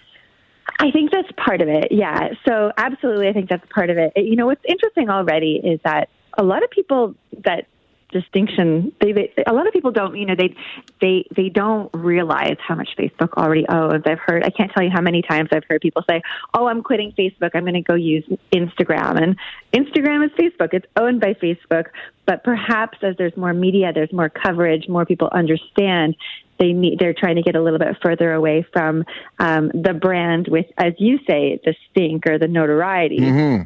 I 0.78 0.90
think 0.90 1.10
that's 1.10 1.30
part 1.36 1.60
of 1.60 1.68
it. 1.68 1.88
Yeah. 1.90 2.30
So 2.46 2.72
absolutely, 2.76 3.28
I 3.28 3.32
think 3.32 3.48
that's 3.48 3.66
part 3.70 3.90
of 3.90 3.98
it. 3.98 4.12
You 4.16 4.36
know, 4.36 4.46
what's 4.46 4.64
interesting 4.66 5.10
already 5.10 5.60
is 5.62 5.80
that 5.84 6.08
a 6.38 6.42
lot 6.42 6.62
of 6.62 6.70
people 6.70 7.14
that 7.44 7.66
distinction. 8.12 8.92
They, 9.00 9.12
they 9.12 9.32
a 9.46 9.52
lot 9.52 9.66
of 9.66 9.72
people 9.72 9.90
don't 9.90 10.16
you 10.16 10.26
know 10.26 10.34
they 10.36 10.54
they 11.00 11.26
they 11.34 11.48
don't 11.48 11.90
realize 11.92 12.56
how 12.66 12.74
much 12.74 12.90
facebook 12.98 13.32
already 13.34 13.64
owes 13.68 14.02
i've 14.06 14.18
heard 14.18 14.44
i 14.44 14.50
can't 14.50 14.70
tell 14.72 14.82
you 14.82 14.90
how 14.90 15.00
many 15.00 15.22
times 15.22 15.48
i've 15.52 15.64
heard 15.68 15.80
people 15.80 16.02
say 16.08 16.22
oh 16.54 16.66
i'm 16.66 16.82
quitting 16.82 17.12
facebook. 17.12 17.50
I'm 17.54 17.62
going 17.62 17.74
to 17.74 17.80
go 17.80 17.94
use 17.94 18.24
instagram. 18.52 19.22
And 19.22 19.36
instagram 19.74 20.24
is 20.24 20.30
facebook. 20.32 20.72
It's 20.72 20.86
owned 20.96 21.20
by 21.20 21.34
facebook. 21.34 21.86
But 22.26 22.44
perhaps 22.44 22.98
as 23.02 23.16
there's 23.16 23.36
more 23.36 23.52
media 23.52 23.92
there's 23.92 24.12
more 24.12 24.28
coverage 24.28 24.88
more 24.88 25.04
people 25.04 25.28
understand 25.32 26.16
they 26.62 26.72
need 26.72 26.98
they're 27.00 27.14
trying 27.14 27.34
to 27.36 27.42
get 27.42 27.56
a 27.56 27.62
little 27.62 27.78
bit 27.78 27.96
further 28.00 28.32
away 28.32 28.64
from 28.72 29.04
um, 29.40 29.70
the 29.74 29.92
brand 29.92 30.46
with 30.48 30.66
as 30.78 30.92
you 30.98 31.18
say 31.26 31.60
the 31.64 31.74
stink 31.90 32.26
or 32.26 32.38
the 32.38 32.46
notoriety. 32.46 33.18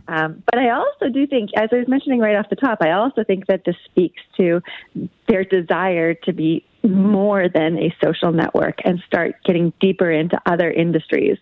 Um, 0.09 0.43
but 0.51 0.59
i 0.59 0.71
also 0.71 1.09
do 1.13 1.27
think 1.27 1.51
as 1.57 1.69
i 1.73 1.77
was 1.77 1.89
mentioning 1.89 2.21
right 2.21 2.37
off 2.37 2.49
the 2.49 2.57
top 2.57 2.79
i 2.81 2.93
also 2.93 3.25
think 3.25 3.47
that 3.47 3.65
this 3.65 3.77
speaks 3.85 4.23
to 4.37 4.63
their 5.29 5.45
desire 5.45 6.15
to 6.15 6.33
be 6.33 6.65
more 6.89 7.49
than 7.49 7.79
a 7.79 7.95
social 8.03 8.33
network 8.33 8.79
and 8.85 9.03
start 9.07 9.35
getting 9.45 9.73
deeper 9.81 10.11
into 10.11 10.41
other 10.47 10.71
industries. 10.71 11.39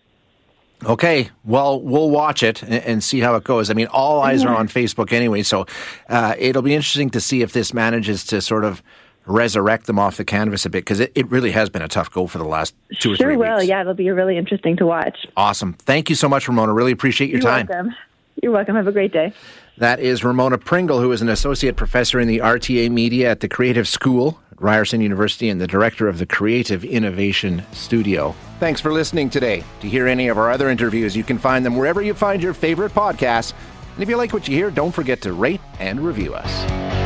Okay, 0.83 1.29
well, 1.43 1.79
we'll 1.79 2.09
watch 2.09 2.43
it 2.43 2.61
and, 2.61 2.73
and 2.73 3.03
see 3.03 3.19
how 3.19 3.35
it 3.35 3.43
goes. 3.43 3.69
I 3.69 3.73
mean, 3.73 3.87
all 3.87 4.21
eyes 4.21 4.43
are 4.43 4.55
on 4.55 4.67
Facebook 4.67 5.13
anyway, 5.13 5.43
so 5.43 5.65
uh, 6.09 6.35
it'll 6.37 6.61
be 6.61 6.75
interesting 6.75 7.09
to 7.11 7.21
see 7.21 7.41
if 7.41 7.53
this 7.53 7.73
manages 7.73 8.25
to 8.25 8.41
sort 8.41 8.65
of 8.65 8.83
resurrect 9.25 9.87
them 9.87 9.97
off 9.99 10.17
the 10.17 10.25
canvas 10.25 10.65
a 10.65 10.69
bit 10.69 10.79
because 10.79 10.99
it, 10.99 11.11
it 11.15 11.29
really 11.29 11.51
has 11.51 11.69
been 11.69 11.81
a 11.81 11.87
tough 11.87 12.11
go 12.11 12.27
for 12.27 12.37
the 12.37 12.45
last 12.45 12.75
two 12.99 13.13
or 13.13 13.15
sure 13.15 13.27
three 13.27 13.37
will 13.37 13.55
weeks. 13.57 13.67
yeah 13.67 13.81
it'll 13.81 13.93
be 13.93 14.09
really 14.11 14.37
interesting 14.37 14.77
to 14.77 14.85
watch 14.85 15.25
Awesome. 15.35 15.73
Thank 15.73 16.09
you 16.09 16.15
so 16.15 16.29
much, 16.29 16.47
Ramona. 16.47 16.73
Really 16.73 16.91
appreciate 16.91 17.29
your 17.29 17.41
you're 17.41 17.49
time. 17.51 17.67
welcome 17.67 17.95
you're 18.43 18.51
welcome 18.51 18.75
have 18.75 18.87
a 18.87 18.91
great 18.91 19.11
day 19.13 19.33
That 19.77 19.99
is 19.99 20.23
Ramona 20.23 20.57
Pringle, 20.57 21.01
who 21.01 21.11
is 21.11 21.21
an 21.21 21.29
associate 21.29 21.75
professor 21.75 22.19
in 22.19 22.27
the 22.27 22.39
RTA 22.39 22.89
Media 22.91 23.31
at 23.31 23.39
the 23.39 23.47
Creative 23.49 23.87
School 23.87 24.39
at 24.51 24.61
Ryerson 24.61 25.01
University 25.01 25.49
and 25.49 25.59
the 25.59 25.67
director 25.67 26.07
of 26.07 26.17
the 26.19 26.25
Creative 26.25 26.83
Innovation 26.85 27.63
Studio. 27.73 28.35
Thanks 28.59 28.79
for 28.79 28.93
listening 28.93 29.29
today. 29.29 29.63
To 29.81 29.89
hear 29.89 30.07
any 30.07 30.27
of 30.29 30.37
our 30.37 30.49
other 30.51 30.69
interviews, 30.69 31.15
you 31.15 31.23
can 31.23 31.37
find 31.37 31.65
them 31.65 31.75
wherever 31.75 32.01
you 32.01 32.13
find 32.13 32.41
your 32.43 32.53
favorite 32.53 32.93
podcasts. 32.93 33.53
And 33.95 34.03
if 34.03 34.07
you 34.09 34.15
like 34.17 34.31
what 34.33 34.47
you 34.47 34.55
hear, 34.55 34.69
don't 34.71 34.91
forget 34.93 35.21
to 35.21 35.33
rate 35.33 35.61
and 35.79 35.99
review 35.99 36.33
us. 36.33 37.04